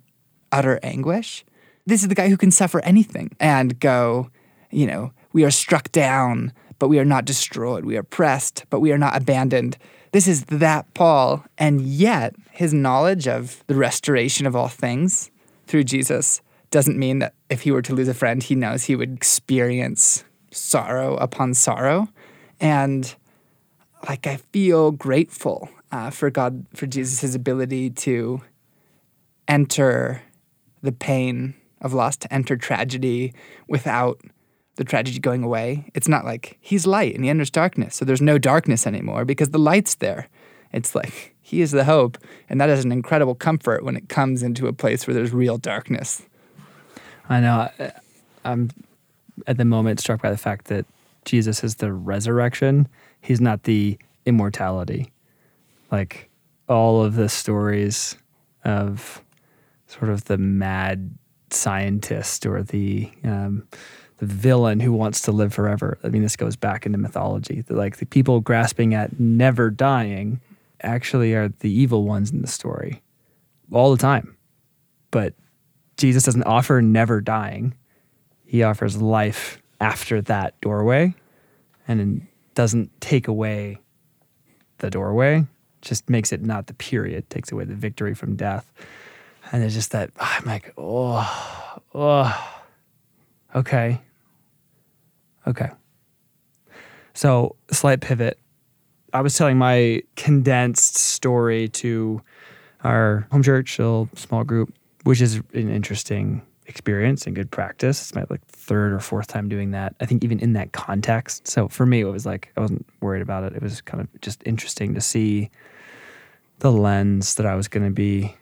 utter 0.53 0.79
anguish. 0.81 1.43
This 1.85 2.01
is 2.01 2.07
the 2.07 2.15
guy 2.15 2.29
who 2.29 2.37
can 2.37 2.51
suffer 2.51 2.79
anything 2.79 3.35
and 3.41 3.77
go, 3.77 4.31
you 4.71 4.87
know, 4.87 5.11
we 5.33 5.43
are 5.43 5.51
struck 5.51 5.91
down 5.91 6.53
but 6.79 6.89
we 6.89 6.99
are 6.99 7.05
not 7.05 7.25
destroyed. 7.25 7.85
We 7.85 7.97
are 7.97 8.03
pressed, 8.03 8.65
but 8.69 8.79
we 8.79 8.91
are 8.91 8.97
not 8.97 9.15
abandoned. 9.15 9.77
This 10.11 10.27
is 10.27 10.45
that 10.45 10.93
Paul, 10.93 11.43
and 11.57 11.81
yet 11.81 12.35
his 12.51 12.73
knowledge 12.73 13.27
of 13.27 13.63
the 13.67 13.75
restoration 13.75 14.45
of 14.45 14.55
all 14.55 14.67
things 14.67 15.31
through 15.67 15.83
Jesus 15.83 16.41
doesn't 16.71 16.97
mean 16.97 17.19
that 17.19 17.33
if 17.49 17.61
he 17.61 17.71
were 17.71 17.81
to 17.81 17.93
lose 17.93 18.07
a 18.07 18.13
friend, 18.13 18.41
he 18.41 18.55
knows 18.55 18.83
he 18.83 18.95
would 18.95 19.13
experience 19.13 20.23
sorrow 20.51 21.15
upon 21.17 21.53
sorrow. 21.53 22.07
And 22.59 23.13
like, 24.07 24.27
I 24.27 24.37
feel 24.37 24.91
grateful 24.91 25.69
uh, 25.91 26.09
for 26.09 26.29
God, 26.29 26.65
for 26.73 26.87
Jesus, 26.87 27.35
ability 27.35 27.89
to 27.91 28.41
enter 29.47 30.21
the 30.81 30.91
pain 30.91 31.53
of 31.81 31.93
loss, 31.93 32.17
to 32.17 32.33
enter 32.33 32.57
tragedy 32.57 33.33
without 33.67 34.21
the 34.77 34.83
tragedy 34.83 35.19
going 35.19 35.43
away. 35.43 35.91
It's 35.93 36.07
not 36.07 36.23
like 36.23 36.57
he's 36.61 36.87
light 36.87 37.13
and 37.13 37.23
he 37.23 37.29
enters 37.29 37.49
darkness, 37.49 37.95
so 37.95 38.05
there's 38.05 38.21
no 38.21 38.37
darkness 38.37 38.87
anymore 38.87 39.25
because 39.25 39.49
the 39.49 39.59
light's 39.59 39.95
there. 39.95 40.29
It's 40.71 40.95
like 40.95 41.35
he 41.41 41.61
is 41.61 41.71
the 41.71 41.83
hope, 41.83 42.17
and 42.49 42.61
that 42.61 42.69
is 42.69 42.85
an 42.85 42.91
incredible 42.91 43.35
comfort 43.35 43.83
when 43.83 43.97
it 43.97 44.09
comes 44.09 44.41
into 44.41 44.67
a 44.67 44.73
place 44.73 45.05
where 45.05 45.13
there's 45.13 45.33
real 45.33 45.57
darkness. 45.57 46.23
I 47.29 47.41
know. 47.41 47.69
I'm 48.45 48.69
at 49.45 49.57
the 49.57 49.65
moment 49.65 49.99
struck 49.99 50.21
by 50.21 50.31
the 50.31 50.37
fact 50.37 50.67
that 50.67 50.85
Jesus 51.25 51.63
is 51.63 51.75
the 51.75 51.91
resurrection. 51.91 52.87
He's 53.21 53.41
not 53.41 53.63
the 53.63 53.97
immortality. 54.25 55.11
Like 55.91 56.29
all 56.69 57.03
of 57.03 57.15
the 57.15 57.29
stories 57.29 58.17
of 58.63 59.21
sort 59.87 60.09
of 60.09 60.25
the 60.25 60.37
mad 60.37 61.17
scientist 61.49 62.45
or 62.45 62.63
the 62.63 63.09
um, 63.23 63.67
the 64.17 64.25
villain 64.25 64.79
who 64.79 64.93
wants 64.93 65.21
to 65.21 65.31
live 65.31 65.53
forever. 65.53 65.97
I 66.03 66.09
mean, 66.09 66.23
this 66.23 66.35
goes 66.35 66.55
back 66.55 66.85
into 66.85 66.97
mythology. 66.97 67.63
Like 67.69 67.97
the 67.97 68.05
people 68.05 68.39
grasping 68.39 68.93
at 68.93 69.19
never 69.19 69.69
dying 69.69 70.41
actually 70.81 71.33
are 71.33 71.49
the 71.49 71.71
evil 71.71 72.03
ones 72.03 72.31
in 72.31 72.41
the 72.41 72.47
story 72.47 73.01
all 73.71 73.91
the 73.91 74.01
time. 74.01 74.35
But 75.11 75.33
Jesus 75.97 76.23
doesn't 76.23 76.43
offer 76.43 76.81
never 76.81 77.21
dying. 77.21 77.75
He 78.45 78.63
offers 78.63 79.01
life 79.01 79.61
after 79.79 80.21
that 80.23 80.59
doorway 80.61 81.13
and 81.87 82.25
doesn't 82.55 82.89
take 83.01 83.27
away 83.27 83.79
the 84.79 84.89
doorway, 84.89 85.45
just 85.81 86.09
makes 86.09 86.31
it 86.31 86.41
not 86.41 86.67
the 86.67 86.73
period, 86.73 87.29
takes 87.29 87.51
away 87.51 87.65
the 87.65 87.75
victory 87.75 88.13
from 88.13 88.35
death. 88.35 88.71
And 89.51 89.63
it's 89.63 89.73
just 89.73 89.91
that 89.91 90.11
I'm 90.19 90.45
like, 90.45 90.73
oh, 90.77 91.79
oh, 91.93 92.61
okay. 93.55 94.01
Okay. 95.47 95.69
So, 97.13 97.55
slight 97.71 98.01
pivot. 98.01 98.37
I 99.13 99.21
was 99.21 99.35
telling 99.35 99.57
my 99.57 100.03
condensed 100.15 100.97
story 100.97 101.69
to 101.69 102.21
our 102.83 103.27
home 103.31 103.41
church, 103.41 103.79
a 103.79 103.81
little 103.81 104.09
small 104.15 104.43
group, 104.43 104.73
which 105.03 105.21
is 105.21 105.35
an 105.53 105.69
interesting 105.69 106.41
experience 106.67 107.25
and 107.25 107.35
good 107.35 107.49
practice. 107.49 108.01
It's 108.01 108.15
my 108.15 108.25
like 108.29 108.45
third 108.45 108.91
or 108.91 108.99
fourth 108.99 109.27
time 109.27 109.47
doing 109.47 109.71
that. 109.71 109.95
I 110.01 110.05
think 110.05 110.23
even 110.23 110.39
in 110.39 110.53
that 110.53 110.73
context. 110.73 111.47
So 111.47 111.67
for 111.69 111.85
me, 111.85 112.01
it 112.01 112.05
was 112.05 112.25
like 112.25 112.51
I 112.57 112.59
wasn't 112.59 112.85
worried 113.01 113.21
about 113.21 113.43
it. 113.43 113.53
It 113.53 113.63
was 113.63 113.81
kind 113.81 114.01
of 114.01 114.21
just 114.21 114.43
interesting 114.45 114.93
to 114.93 115.01
see 115.01 115.49
the 116.59 116.71
lens 116.71 117.35
that 117.35 117.45
I 117.45 117.55
was 117.55 117.67
going 117.67 117.85
to 117.85 117.91
be 117.91 118.35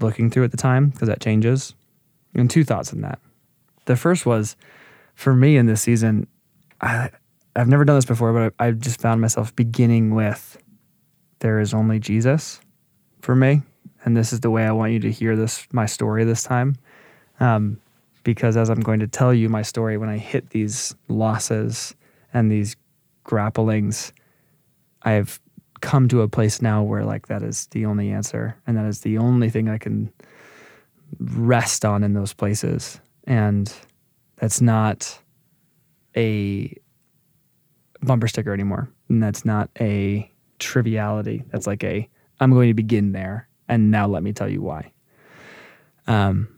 looking 0.00 0.30
through 0.30 0.44
at 0.44 0.50
the 0.50 0.56
time 0.56 0.88
because 0.88 1.08
that 1.08 1.20
changes. 1.20 1.74
And 2.34 2.50
two 2.50 2.64
thoughts 2.64 2.92
on 2.92 3.00
that. 3.02 3.18
The 3.84 3.96
first 3.96 4.26
was 4.26 4.56
for 5.14 5.34
me 5.34 5.56
in 5.56 5.66
this 5.66 5.82
season, 5.82 6.26
I 6.80 7.10
I've 7.56 7.68
never 7.68 7.84
done 7.84 7.96
this 7.96 8.04
before, 8.04 8.32
but 8.32 8.54
I, 8.58 8.68
I 8.68 8.70
just 8.70 9.00
found 9.00 9.20
myself 9.20 9.54
beginning 9.56 10.14
with 10.14 10.58
there 11.40 11.58
is 11.58 11.74
only 11.74 11.98
Jesus 11.98 12.60
for 13.20 13.34
me, 13.34 13.62
and 14.04 14.16
this 14.16 14.32
is 14.32 14.40
the 14.40 14.50
way 14.50 14.64
I 14.64 14.72
want 14.72 14.92
you 14.92 15.00
to 15.00 15.10
hear 15.10 15.36
this 15.36 15.66
my 15.72 15.86
story 15.86 16.24
this 16.24 16.42
time. 16.42 16.76
Um, 17.40 17.80
because 18.24 18.56
as 18.56 18.68
I'm 18.68 18.80
going 18.80 19.00
to 19.00 19.06
tell 19.06 19.32
you 19.32 19.48
my 19.48 19.62
story, 19.62 19.96
when 19.96 20.08
I 20.08 20.18
hit 20.18 20.50
these 20.50 20.94
losses 21.08 21.94
and 22.34 22.50
these 22.50 22.76
grapplings, 23.24 24.12
I've 25.02 25.40
come 25.80 26.08
to 26.08 26.22
a 26.22 26.28
place 26.28 26.60
now 26.60 26.82
where 26.82 27.04
like 27.04 27.28
that 27.28 27.42
is 27.42 27.66
the 27.68 27.86
only 27.86 28.10
answer, 28.10 28.56
and 28.66 28.76
that 28.76 28.86
is 28.86 29.00
the 29.00 29.18
only 29.18 29.50
thing 29.50 29.68
I 29.68 29.78
can 29.78 30.12
rest 31.18 31.84
on 31.84 32.04
in 32.04 32.12
those 32.12 32.32
places, 32.32 33.00
and 33.24 33.72
that's 34.36 34.60
not 34.60 35.18
a 36.18 36.76
bumper 38.02 38.28
sticker 38.28 38.52
anymore, 38.52 38.90
and 39.08 39.22
that's 39.22 39.44
not 39.44 39.70
a 39.80 40.30
triviality. 40.58 41.44
That's 41.50 41.66
like 41.66 41.84
a 41.84 42.08
I'm 42.40 42.52
going 42.52 42.68
to 42.68 42.74
begin 42.74 43.12
there, 43.12 43.48
and 43.68 43.90
now 43.90 44.06
let 44.06 44.22
me 44.22 44.32
tell 44.32 44.48
you 44.48 44.62
why. 44.62 44.92
Um, 46.06 46.48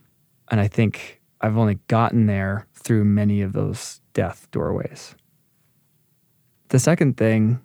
and 0.50 0.60
I 0.60 0.68
think 0.68 1.20
I've 1.40 1.56
only 1.56 1.78
gotten 1.88 2.26
there 2.26 2.66
through 2.74 3.04
many 3.04 3.42
of 3.42 3.52
those 3.52 4.00
death 4.12 4.48
doorways. 4.50 5.14
The 6.68 6.78
second 6.78 7.16
thing 7.16 7.60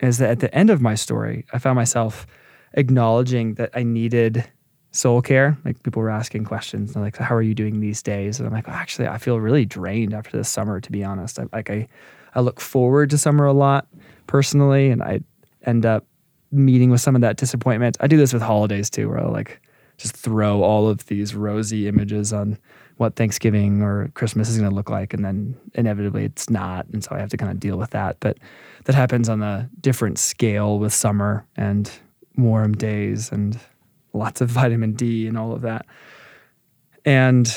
is 0.00 0.18
that 0.18 0.30
at 0.30 0.40
the 0.40 0.54
end 0.54 0.70
of 0.70 0.80
my 0.80 0.94
story, 0.94 1.46
I 1.52 1.58
found 1.58 1.76
myself 1.76 2.26
acknowledging 2.72 3.54
that 3.54 3.70
I 3.74 3.82
needed 3.82 4.50
soul 4.92 5.22
care. 5.22 5.56
Like 5.64 5.82
people 5.82 6.02
were 6.02 6.10
asking 6.10 6.44
questions, 6.44 6.96
like, 6.96 7.16
"How 7.16 7.34
are 7.34 7.42
you 7.42 7.54
doing 7.54 7.80
these 7.80 8.02
days?" 8.02 8.38
And 8.38 8.46
I'm 8.46 8.52
like, 8.52 8.68
"Actually, 8.68 9.08
I 9.08 9.18
feel 9.18 9.40
really 9.40 9.64
drained 9.64 10.14
after 10.14 10.36
this 10.36 10.48
summer. 10.48 10.80
To 10.80 10.92
be 10.92 11.04
honest, 11.04 11.38
I, 11.38 11.46
like 11.52 11.70
I, 11.70 11.88
I 12.34 12.40
look 12.40 12.60
forward 12.60 13.10
to 13.10 13.18
summer 13.18 13.46
a 13.46 13.52
lot 13.52 13.86
personally, 14.26 14.90
and 14.90 15.02
I 15.02 15.20
end 15.64 15.86
up 15.86 16.04
meeting 16.52 16.90
with 16.90 17.00
some 17.00 17.14
of 17.14 17.20
that 17.20 17.36
disappointment. 17.36 17.96
I 18.00 18.06
do 18.06 18.16
this 18.16 18.32
with 18.32 18.42
holidays 18.42 18.90
too, 18.90 19.08
where 19.08 19.20
I 19.20 19.26
like 19.26 19.60
just 19.96 20.16
throw 20.16 20.62
all 20.62 20.88
of 20.88 21.06
these 21.06 21.34
rosy 21.34 21.86
images 21.86 22.32
on 22.32 22.58
what 22.96 23.16
Thanksgiving 23.16 23.82
or 23.82 24.10
Christmas 24.14 24.48
is 24.48 24.58
going 24.58 24.68
to 24.68 24.74
look 24.74 24.90
like, 24.90 25.14
and 25.14 25.24
then 25.24 25.56
inevitably 25.74 26.24
it's 26.24 26.50
not, 26.50 26.86
and 26.92 27.02
so 27.02 27.14
I 27.14 27.18
have 27.18 27.30
to 27.30 27.36
kind 27.36 27.50
of 27.50 27.60
deal 27.60 27.76
with 27.76 27.90
that. 27.90 28.16
But 28.20 28.38
that 28.84 28.94
happens 28.94 29.28
on 29.28 29.42
a 29.42 29.70
different 29.80 30.18
scale 30.18 30.78
with 30.78 30.92
summer 30.92 31.46
and 31.56 31.90
warm 32.36 32.74
days 32.74 33.30
and 33.30 33.58
lots 34.12 34.40
of 34.40 34.48
vitamin 34.48 34.92
D 34.92 35.26
and 35.26 35.38
all 35.38 35.52
of 35.52 35.62
that. 35.62 35.86
And 37.04 37.54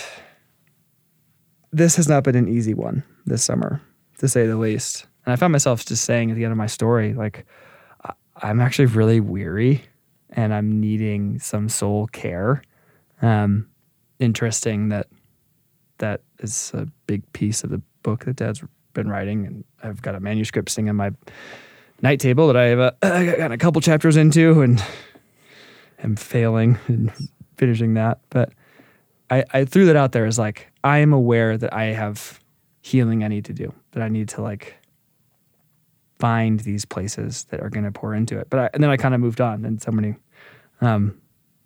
this 1.71 1.95
has 1.95 2.07
not 2.07 2.23
been 2.23 2.35
an 2.35 2.47
easy 2.47 2.73
one 2.73 3.03
this 3.25 3.43
summer, 3.43 3.81
to 4.19 4.27
say 4.27 4.45
the 4.45 4.57
least. 4.57 5.05
And 5.25 5.33
I 5.33 5.35
found 5.35 5.51
myself 5.51 5.85
just 5.85 6.05
saying 6.05 6.31
at 6.31 6.37
the 6.37 6.43
end 6.43 6.51
of 6.51 6.57
my 6.57 6.67
story, 6.67 7.13
like, 7.13 7.45
I'm 8.37 8.59
actually 8.59 8.87
really 8.87 9.19
weary 9.19 9.83
and 10.31 10.53
I'm 10.53 10.79
needing 10.79 11.39
some 11.39 11.69
soul 11.69 12.07
care. 12.07 12.61
Um, 13.21 13.69
interesting 14.19 14.89
that 14.89 15.07
that 15.99 16.21
is 16.39 16.71
a 16.73 16.87
big 17.07 17.31
piece 17.33 17.63
of 17.63 17.69
the 17.69 17.81
book 18.01 18.25
that 18.25 18.35
Dad's 18.35 18.61
been 18.93 19.07
writing, 19.07 19.45
and 19.45 19.63
I've 19.81 20.01
got 20.01 20.15
a 20.15 20.19
manuscript 20.19 20.69
sitting 20.69 20.89
on 20.89 20.95
my 20.95 21.11
night 22.01 22.19
table 22.19 22.47
that 22.47 22.57
I 22.57 22.65
have 22.65 22.79
a, 22.79 22.95
I 23.03 23.37
got 23.37 23.51
a 23.51 23.57
couple 23.57 23.79
chapters 23.81 24.17
into, 24.17 24.61
and 24.61 24.83
am 26.03 26.15
failing 26.15 26.77
in 26.87 27.11
finishing 27.57 27.93
that. 27.95 28.19
But 28.29 28.53
I, 29.29 29.43
I 29.53 29.65
threw 29.65 29.85
that 29.85 29.95
out 29.95 30.11
there 30.11 30.25
as 30.25 30.37
like 30.37 30.71
I 30.83 30.99
am 30.99 31.13
aware 31.13 31.57
that 31.57 31.73
I 31.73 31.85
have 31.85 32.39
healing 32.81 33.23
I 33.23 33.27
need 33.29 33.45
to 33.45 33.53
do, 33.53 33.73
that 33.91 34.03
I 34.03 34.09
need 34.09 34.29
to 34.29 34.41
like 34.41 34.75
find 36.19 36.59
these 36.59 36.85
places 36.85 37.45
that 37.49 37.59
are 37.61 37.69
going 37.69 37.85
to 37.85 37.91
pour 37.91 38.13
into 38.13 38.37
it. 38.37 38.49
But 38.49 38.59
I, 38.59 38.69
and 38.73 38.83
then 38.83 38.89
I 38.89 38.97
kind 38.97 39.15
of 39.15 39.21
moved 39.21 39.41
on, 39.41 39.65
and 39.65 39.81
somebody 39.81 40.15
um, 40.81 41.19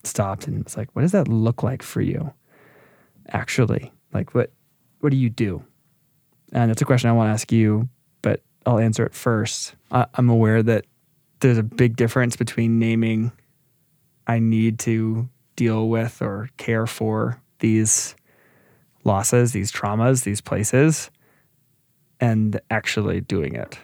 stopped 0.04 0.48
and 0.48 0.64
was 0.64 0.78
like, 0.78 0.90
"What 0.96 1.02
does 1.02 1.12
that 1.12 1.28
look 1.28 1.64
like 1.64 1.84
for 1.84 2.02
you? 2.02 2.34
Actually, 3.30 3.92
like 4.14 4.34
what 4.34 4.52
what 5.00 5.10
do 5.10 5.18
you 5.18 5.30
do?" 5.30 5.64
And 6.54 6.70
that's 6.70 6.82
a 6.82 6.86
question 6.86 7.10
I 7.10 7.14
want 7.14 7.28
to 7.28 7.34
ask 7.34 7.52
you, 7.52 7.90
but 8.22 8.42
I'll 8.66 8.80
answer 8.80 9.06
it 9.06 9.14
first. 9.14 9.76
I, 9.92 10.06
I'm 10.16 10.30
aware 10.30 10.64
that 10.64 10.86
there's 11.40 11.58
a 11.58 11.64
big 11.64 11.96
difference 11.96 12.36
between 12.36 12.80
naming 12.80 13.32
I 14.28 14.40
need 14.40 14.80
to 14.80 15.30
deal 15.56 15.90
with 15.90 16.22
or 16.22 16.50
care 16.58 16.86
for 16.86 17.42
these 17.60 18.16
losses, 19.04 19.54
these 19.54 19.72
traumas, 19.72 20.24
these 20.24 20.42
places, 20.42 21.10
and 22.20 22.60
actually 22.70 23.22
doing 23.22 23.56
it. 23.56 23.80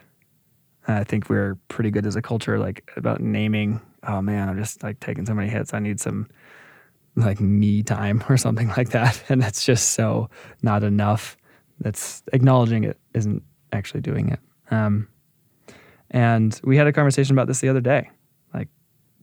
I 0.88 1.06
think 1.06 1.30
we're 1.30 1.56
pretty 1.70 1.92
good 1.92 2.06
as 2.06 2.16
a 2.16 2.22
culture, 2.22 2.60
like 2.60 2.92
about 2.98 3.22
naming. 3.22 3.82
Oh 4.06 4.22
man, 4.22 4.50
I'm 4.50 4.58
just 4.58 4.84
like 4.84 5.00
taking 5.00 5.26
so 5.26 5.34
many 5.34 5.50
hits. 5.50 5.74
I 5.74 5.80
need 5.80 6.00
some 6.00 6.28
like 7.16 7.40
me 7.40 7.84
time 7.84 8.24
or 8.30 8.38
something 8.38 8.68
like 8.70 8.90
that, 8.90 9.24
and 9.30 9.42
that's 9.42 9.66
just 9.66 9.92
so 9.92 10.30
not 10.62 10.84
enough. 10.84 11.38
That's 11.80 12.22
acknowledging 12.34 12.84
it 12.84 13.00
isn't 13.14 13.44
actually 13.72 14.02
doing 14.02 14.30
it. 14.30 14.40
Um, 14.72 15.08
and 16.12 16.60
we 16.64 16.78
had 16.78 16.88
a 16.88 16.94
conversation 16.94 17.34
about 17.34 17.48
this 17.48 17.60
the 17.62 17.70
other 17.70 17.82
day. 17.82 18.10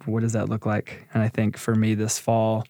What 0.06 0.20
does 0.20 0.32
that 0.32 0.48
look 0.48 0.66
like? 0.66 1.06
And 1.12 1.22
I 1.22 1.28
think 1.28 1.56
for 1.56 1.74
me 1.74 1.94
this 1.94 2.18
fall, 2.18 2.64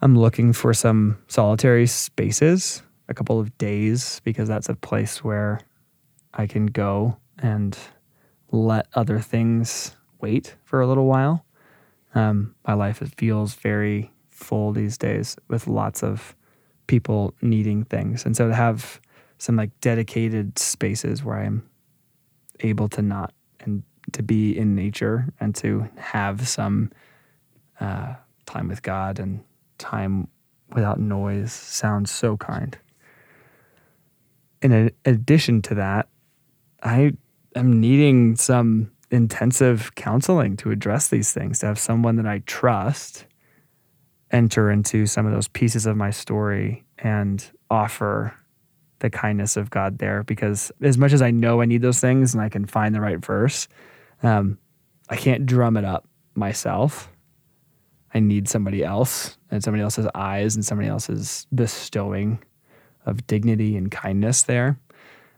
I'm 0.00 0.18
looking 0.18 0.52
for 0.52 0.74
some 0.74 1.18
solitary 1.28 1.86
spaces, 1.86 2.82
a 3.08 3.14
couple 3.14 3.38
of 3.38 3.56
days, 3.58 4.20
because 4.24 4.48
that's 4.48 4.68
a 4.68 4.74
place 4.74 5.22
where 5.22 5.60
I 6.34 6.46
can 6.46 6.66
go 6.66 7.18
and 7.38 7.76
let 8.50 8.86
other 8.94 9.20
things 9.20 9.96
wait 10.20 10.56
for 10.64 10.80
a 10.80 10.86
little 10.86 11.06
while. 11.06 11.44
Um, 12.14 12.54
my 12.66 12.74
life 12.74 13.00
it 13.00 13.14
feels 13.16 13.54
very 13.54 14.10
full 14.28 14.72
these 14.72 14.98
days 14.98 15.36
with 15.48 15.66
lots 15.66 16.02
of 16.02 16.34
people 16.86 17.34
needing 17.40 17.84
things, 17.84 18.26
and 18.26 18.36
so 18.36 18.48
to 18.48 18.54
have 18.54 19.00
some 19.38 19.56
like 19.56 19.70
dedicated 19.80 20.58
spaces 20.58 21.24
where 21.24 21.38
I'm 21.38 21.68
able 22.60 22.88
to 22.90 23.02
not 23.02 23.32
to 24.12 24.22
be 24.22 24.56
in 24.56 24.74
nature 24.74 25.32
and 25.40 25.54
to 25.56 25.88
have 25.96 26.48
some 26.48 26.90
uh, 27.80 28.14
time 28.46 28.68
with 28.68 28.82
God 28.82 29.18
and 29.18 29.42
time 29.78 30.28
without 30.74 31.00
noise 31.00 31.52
sounds 31.52 32.10
so 32.10 32.36
kind. 32.36 32.78
In 34.60 34.92
addition 35.04 35.62
to 35.62 35.74
that, 35.74 36.08
I 36.82 37.12
am 37.54 37.80
needing 37.80 38.36
some 38.36 38.92
intensive 39.10 39.94
counseling 39.94 40.56
to 40.56 40.70
address 40.70 41.08
these 41.08 41.32
things, 41.32 41.58
to 41.60 41.66
have 41.66 41.78
someone 41.78 42.16
that 42.16 42.26
I 42.26 42.42
trust 42.46 43.26
enter 44.30 44.70
into 44.70 45.06
some 45.06 45.26
of 45.26 45.32
those 45.32 45.48
pieces 45.48 45.84
of 45.84 45.96
my 45.96 46.10
story 46.10 46.84
and 46.98 47.44
offer 47.70 48.34
the 49.00 49.10
kindness 49.10 49.56
of 49.56 49.68
God 49.68 49.98
there. 49.98 50.22
Because 50.22 50.72
as 50.80 50.96
much 50.96 51.12
as 51.12 51.20
I 51.20 51.30
know 51.30 51.60
I 51.60 51.66
need 51.66 51.82
those 51.82 52.00
things 52.00 52.32
and 52.32 52.42
I 52.42 52.48
can 52.48 52.64
find 52.64 52.94
the 52.94 53.00
right 53.00 53.18
verse, 53.18 53.68
um, 54.22 54.58
I 55.08 55.16
can't 55.16 55.46
drum 55.46 55.76
it 55.76 55.84
up 55.84 56.08
myself. 56.34 57.08
I 58.14 58.20
need 58.20 58.48
somebody 58.48 58.84
else 58.84 59.38
and 59.50 59.62
somebody 59.62 59.82
else's 59.82 60.06
eyes 60.14 60.54
and 60.54 60.64
somebody 60.64 60.88
else's 60.88 61.46
bestowing 61.54 62.42
of 63.06 63.26
dignity 63.26 63.76
and 63.76 63.90
kindness 63.90 64.42
there. 64.42 64.78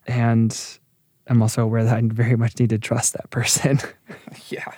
And 0.06 0.78
I'm 1.26 1.40
also 1.40 1.62
aware 1.62 1.84
that 1.84 1.96
I 1.96 2.02
very 2.04 2.36
much 2.36 2.58
need 2.58 2.70
to 2.70 2.78
trust 2.78 3.14
that 3.14 3.30
person. 3.30 3.80
yeah. 4.48 4.72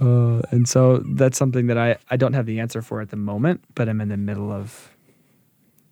Uh, 0.00 0.40
and 0.50 0.68
so 0.68 0.98
that's 0.98 1.38
something 1.38 1.68
that 1.68 1.78
I, 1.78 1.96
I 2.10 2.16
don't 2.16 2.32
have 2.32 2.46
the 2.46 2.58
answer 2.58 2.82
for 2.82 3.00
at 3.00 3.10
the 3.10 3.16
moment, 3.16 3.62
but 3.74 3.88
I'm 3.88 4.00
in 4.00 4.08
the 4.08 4.16
middle 4.16 4.50
of 4.50 4.96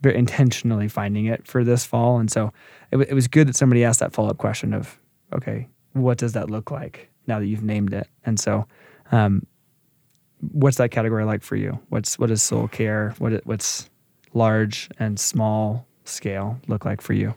very 0.02 0.16
intentionally 0.16 0.88
finding 0.88 1.26
it 1.26 1.47
for 1.47 1.62
this 1.62 1.85
fall. 1.85 2.18
And 2.18 2.30
so 2.30 2.52
it, 2.90 2.99
it 2.99 3.14
was 3.14 3.28
good 3.28 3.47
that 3.49 3.56
somebody 3.56 3.85
asked 3.85 4.00
that 4.00 4.12
follow 4.12 4.30
up 4.30 4.38
question 4.38 4.73
of, 4.73 4.99
okay, 5.32 5.68
what 5.92 6.18
does 6.18 6.32
that 6.32 6.50
look 6.50 6.70
like 6.70 7.11
now 7.26 7.38
that 7.38 7.47
you've 7.47 7.64
named 7.64 7.92
it? 7.92 8.09
And 8.25 8.38
so, 8.38 8.66
um, 9.12 9.47
what's 10.52 10.76
that 10.78 10.90
category 10.90 11.25
like 11.25 11.42
for 11.42 11.56
you? 11.56 11.78
What's 11.88 12.18
what 12.18 12.30
is 12.30 12.42
soul 12.42 12.68
care? 12.68 13.14
What 13.18 13.44
what's 13.44 13.88
large 14.32 14.88
and 14.99 15.18
small 15.18 15.87
scale 16.04 16.59
look 16.68 16.85
like 16.85 17.00
for 17.00 17.12
you? 17.12 17.35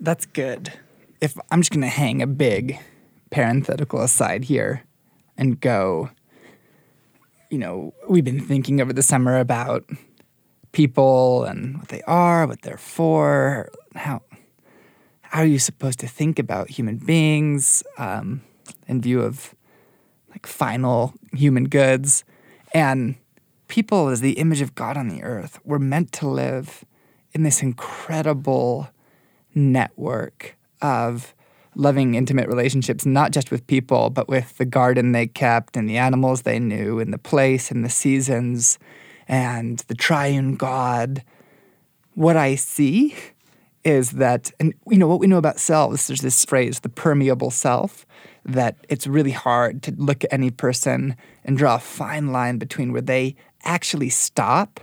That's 0.00 0.26
good. 0.26 0.72
If 1.20 1.36
I'm 1.50 1.60
just 1.60 1.70
going 1.70 1.82
to 1.82 1.88
hang 1.88 2.20
a 2.20 2.26
big 2.26 2.78
parenthetical 3.30 4.02
aside 4.02 4.44
here 4.44 4.82
and 5.36 5.60
go, 5.60 6.10
you 7.50 7.58
know, 7.58 7.94
we've 8.08 8.24
been 8.24 8.40
thinking 8.40 8.80
over 8.80 8.92
the 8.92 9.02
summer 9.02 9.38
about 9.38 9.84
people 10.72 11.44
and 11.44 11.78
what 11.78 11.88
they 11.88 12.02
are, 12.02 12.46
what 12.46 12.62
they're 12.62 12.76
for, 12.76 13.70
how 13.94 14.22
how 15.32 15.40
are 15.40 15.46
you 15.46 15.58
supposed 15.58 15.98
to 15.98 16.06
think 16.06 16.38
about 16.38 16.68
human 16.68 16.98
beings 16.98 17.82
um, 17.96 18.42
in 18.86 19.00
view 19.00 19.22
of 19.22 19.54
like 20.28 20.46
final 20.46 21.14
human 21.32 21.64
goods 21.64 22.22
and 22.74 23.14
people 23.66 24.08
as 24.08 24.20
the 24.20 24.32
image 24.32 24.60
of 24.60 24.74
God 24.74 24.98
on 24.98 25.08
the 25.08 25.22
earth. 25.22 25.58
We're 25.64 25.78
meant 25.78 26.12
to 26.12 26.28
live 26.28 26.84
in 27.32 27.44
this 27.44 27.62
incredible 27.62 28.90
network 29.54 30.54
of 30.82 31.34
loving, 31.74 32.14
intimate 32.14 32.46
relationships, 32.48 33.06
not 33.06 33.30
just 33.30 33.50
with 33.50 33.66
people, 33.66 34.10
but 34.10 34.28
with 34.28 34.58
the 34.58 34.66
garden 34.66 35.12
they 35.12 35.26
kept 35.26 35.78
and 35.78 35.88
the 35.88 35.96
animals 35.96 36.42
they 36.42 36.58
knew 36.58 37.00
and 37.00 37.10
the 37.10 37.16
place 37.16 37.70
and 37.70 37.82
the 37.82 37.88
seasons 37.88 38.78
and 39.26 39.78
the 39.88 39.94
triune 39.94 40.56
God. 40.56 41.24
What 42.12 42.36
I 42.36 42.54
see 42.56 43.16
is 43.84 44.12
that, 44.12 44.52
and 44.60 44.74
you 44.88 44.98
know, 44.98 45.08
what 45.08 45.20
we 45.20 45.26
know 45.26 45.38
about 45.38 45.58
selves, 45.58 46.06
there's 46.06 46.20
this 46.20 46.44
phrase, 46.44 46.80
the 46.80 46.88
permeable 46.88 47.50
self, 47.50 48.06
that 48.44 48.76
it's 48.88 49.06
really 49.06 49.30
hard 49.30 49.82
to 49.82 49.92
look 49.96 50.24
at 50.24 50.32
any 50.32 50.50
person 50.50 51.16
and 51.44 51.56
draw 51.56 51.76
a 51.76 51.80
fine 51.80 52.32
line 52.32 52.58
between 52.58 52.92
where 52.92 53.02
they 53.02 53.34
actually 53.64 54.08
stop 54.08 54.80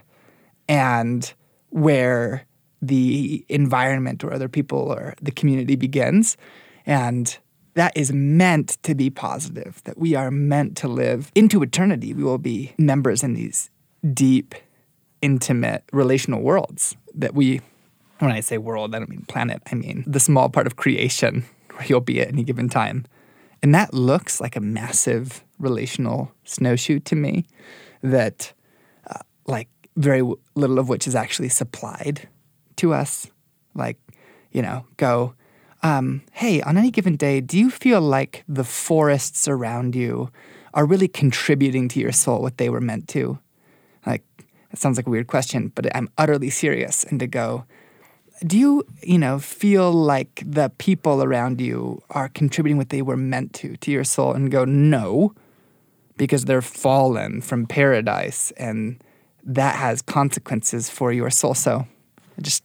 and 0.67 1.33
where 1.69 2.45
the 2.81 3.45
environment 3.49 4.23
or 4.23 4.33
other 4.33 4.47
people 4.47 4.79
or 4.91 5.13
the 5.21 5.31
community 5.31 5.75
begins. 5.75 6.37
And 6.85 7.37
that 7.73 7.95
is 7.95 8.11
meant 8.11 8.81
to 8.83 8.95
be 8.95 9.09
positive, 9.09 9.81
that 9.83 9.97
we 9.97 10.15
are 10.15 10.31
meant 10.31 10.75
to 10.77 10.87
live 10.87 11.31
into 11.35 11.61
eternity. 11.61 12.13
We 12.13 12.23
will 12.23 12.37
be 12.37 12.73
members 12.77 13.23
in 13.23 13.33
these 13.33 13.69
deep, 14.13 14.55
intimate, 15.21 15.83
relational 15.91 16.41
worlds 16.41 16.95
that 17.13 17.35
we, 17.35 17.61
when 18.19 18.31
I 18.31 18.41
say 18.41 18.57
world, 18.57 18.93
I 18.93 18.99
don't 18.99 19.09
mean 19.09 19.25
planet, 19.27 19.61
I 19.71 19.75
mean 19.75 20.03
the 20.05 20.19
small 20.19 20.49
part 20.49 20.67
of 20.67 20.75
creation 20.75 21.45
where 21.73 21.85
you'll 21.87 22.01
be 22.01 22.21
at 22.21 22.27
any 22.27 22.43
given 22.43 22.69
time. 22.69 23.05
And 23.61 23.73
that 23.75 23.93
looks 23.93 24.39
like 24.39 24.55
a 24.55 24.61
massive 24.61 25.43
relational 25.57 26.31
snowshoe 26.45 26.99
to 26.99 27.15
me 27.15 27.45
that, 28.01 28.53
uh, 29.09 29.19
like, 29.47 29.67
very 29.97 30.21
little 30.55 30.79
of 30.79 30.87
which 30.87 31.07
is 31.07 31.15
actually 31.15 31.49
supplied 31.49 32.29
to 32.77 32.93
us. 32.93 33.27
Like, 33.75 33.97
you 34.51 34.61
know, 34.61 34.85
go, 34.95 35.33
um, 35.83 36.21
hey, 36.31 36.61
on 36.61 36.77
any 36.77 36.91
given 36.91 37.17
day, 37.17 37.41
do 37.41 37.57
you 37.57 37.69
feel 37.69 38.01
like 38.01 38.43
the 38.47 38.63
forests 38.63 39.47
around 39.47 39.95
you 39.95 40.29
are 40.73 40.85
really 40.85 41.07
contributing 41.07 41.89
to 41.89 41.99
your 41.99 42.11
soul 42.13 42.41
what 42.41 42.57
they 42.57 42.69
were 42.69 42.81
meant 42.81 43.07
to? 43.09 43.39
Like, 44.05 44.23
it 44.71 44.79
sounds 44.79 44.97
like 44.97 45.07
a 45.07 45.09
weird 45.09 45.27
question, 45.27 45.71
but 45.75 45.93
I'm 45.95 46.09
utterly 46.17 46.49
serious. 46.49 47.03
And 47.03 47.19
to 47.19 47.27
go, 47.27 47.65
do 48.45 48.57
you, 48.57 48.83
you 49.01 49.17
know, 49.17 49.39
feel 49.39 49.91
like 49.91 50.43
the 50.45 50.69
people 50.77 51.21
around 51.23 51.59
you 51.59 52.01
are 52.09 52.29
contributing 52.29 52.77
what 52.77 52.89
they 52.89 53.01
were 53.01 53.17
meant 53.17 53.53
to 53.55 53.75
to 53.77 53.91
your 53.91 54.03
soul? 54.03 54.33
And 54.33 54.51
go, 54.51 54.65
no, 54.65 55.33
because 56.17 56.45
they're 56.45 56.61
fallen 56.61 57.41
from 57.41 57.65
paradise 57.65 58.51
and 58.51 59.01
that 59.43 59.75
has 59.75 60.01
consequences 60.01 60.89
for 60.89 61.11
your 61.11 61.29
soul. 61.29 61.53
So 61.53 61.87
I 62.37 62.41
just 62.41 62.63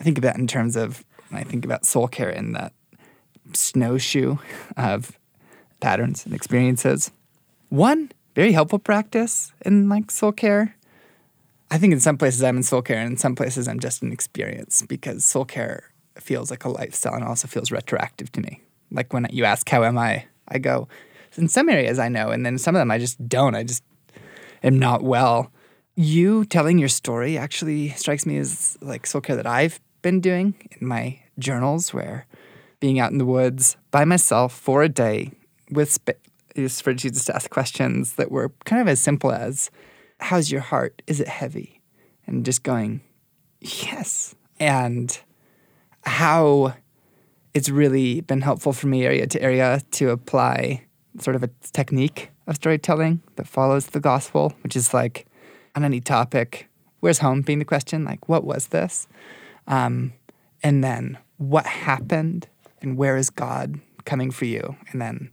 I 0.00 0.04
think 0.04 0.18
of 0.18 0.22
that 0.22 0.36
in 0.36 0.46
terms 0.46 0.76
of 0.76 1.04
I 1.32 1.44
think 1.44 1.64
about 1.64 1.84
soul 1.84 2.08
care 2.08 2.30
in 2.30 2.52
that 2.52 2.72
snowshoe 3.54 4.36
of 4.76 5.18
patterns 5.80 6.24
and 6.24 6.34
experiences. 6.34 7.10
One 7.68 8.10
very 8.34 8.52
helpful 8.52 8.78
practice 8.78 9.52
in 9.64 9.88
like 9.88 10.10
soul 10.10 10.32
care. 10.32 10.76
I 11.72 11.78
think 11.78 11.94
in 11.94 12.00
some 12.00 12.18
places 12.18 12.42
I'm 12.42 12.58
in 12.58 12.62
soul 12.62 12.82
care, 12.82 12.98
and 12.98 13.12
in 13.12 13.16
some 13.16 13.34
places 13.34 13.66
I'm 13.66 13.80
just 13.80 14.02
an 14.02 14.12
experience 14.12 14.82
because 14.86 15.24
soul 15.24 15.46
care 15.46 15.90
feels 16.16 16.50
like 16.50 16.66
a 16.66 16.68
lifestyle 16.68 17.14
and 17.14 17.24
also 17.24 17.48
feels 17.48 17.72
retroactive 17.72 18.30
to 18.32 18.42
me. 18.42 18.60
Like 18.90 19.14
when 19.14 19.26
you 19.30 19.46
ask, 19.46 19.66
How 19.70 19.82
am 19.82 19.96
I? 19.96 20.26
I 20.48 20.58
go, 20.58 20.88
In 21.38 21.48
some 21.48 21.70
areas 21.70 21.98
I 21.98 22.10
know, 22.10 22.28
and 22.28 22.44
then 22.44 22.58
some 22.58 22.74
of 22.74 22.78
them 22.78 22.90
I 22.90 22.98
just 22.98 23.26
don't. 23.26 23.54
I 23.54 23.64
just 23.64 23.82
am 24.62 24.78
not 24.78 25.02
well. 25.02 25.50
You 25.96 26.44
telling 26.44 26.76
your 26.76 26.90
story 26.90 27.38
actually 27.38 27.88
strikes 27.90 28.26
me 28.26 28.36
as 28.36 28.76
like 28.82 29.06
soul 29.06 29.22
care 29.22 29.36
that 29.36 29.46
I've 29.46 29.80
been 30.02 30.20
doing 30.20 30.54
in 30.78 30.86
my 30.86 31.20
journals, 31.38 31.94
where 31.94 32.26
being 32.80 33.00
out 33.00 33.12
in 33.12 33.16
the 33.16 33.24
woods 33.24 33.78
by 33.90 34.04
myself 34.04 34.52
for 34.52 34.82
a 34.82 34.90
day 34.90 35.30
with 35.70 35.90
space 35.90 36.82
for 36.82 36.92
Jesus 36.92 37.24
to 37.24 37.34
ask 37.34 37.48
questions 37.48 38.16
that 38.16 38.30
were 38.30 38.52
kind 38.66 38.82
of 38.82 38.88
as 38.88 39.00
simple 39.00 39.32
as, 39.32 39.70
How's 40.22 40.50
your 40.50 40.60
heart? 40.60 41.02
Is 41.06 41.20
it 41.20 41.28
heavy? 41.28 41.80
And 42.26 42.44
just 42.44 42.62
going, 42.62 43.00
Yes. 43.60 44.34
And 44.58 45.20
how 46.04 46.74
it's 47.54 47.68
really 47.68 48.20
been 48.22 48.40
helpful 48.40 48.72
for 48.72 48.86
me 48.86 49.04
area 49.04 49.26
to 49.26 49.42
area 49.42 49.80
to 49.92 50.10
apply 50.10 50.84
sort 51.18 51.36
of 51.36 51.42
a 51.42 51.50
technique 51.72 52.30
of 52.46 52.56
storytelling 52.56 53.22
that 53.36 53.46
follows 53.46 53.86
the 53.86 54.00
gospel, 54.00 54.54
which 54.62 54.76
is 54.76 54.94
like 54.94 55.26
on 55.74 55.84
any 55.84 56.00
topic, 56.00 56.68
where's 57.00 57.18
home 57.18 57.42
being 57.42 57.58
the 57.58 57.64
question, 57.64 58.04
like 58.04 58.28
what 58.28 58.44
was 58.44 58.68
this? 58.68 59.06
Um, 59.66 60.12
and 60.62 60.82
then 60.82 61.18
what 61.38 61.66
happened 61.66 62.48
and 62.80 62.96
where 62.96 63.16
is 63.16 63.30
God 63.30 63.80
coming 64.04 64.30
for 64.30 64.44
you? 64.44 64.76
And 64.90 65.00
then 65.00 65.32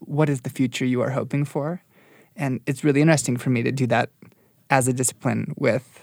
what 0.00 0.28
is 0.28 0.42
the 0.42 0.50
future 0.50 0.84
you 0.84 1.00
are 1.00 1.10
hoping 1.10 1.44
for? 1.44 1.82
And 2.36 2.60
it's 2.66 2.84
really 2.84 3.00
interesting 3.00 3.36
for 3.36 3.50
me 3.50 3.62
to 3.62 3.72
do 3.72 3.86
that 3.88 4.10
as 4.70 4.88
a 4.88 4.92
discipline 4.92 5.54
with 5.56 6.00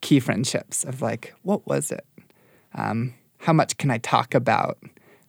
key 0.00 0.20
friendships 0.20 0.84
of 0.84 1.02
like, 1.02 1.34
what 1.42 1.66
was 1.66 1.90
it? 1.90 2.06
Um, 2.74 3.14
how 3.38 3.52
much 3.52 3.76
can 3.76 3.90
I 3.90 3.98
talk 3.98 4.34
about 4.34 4.78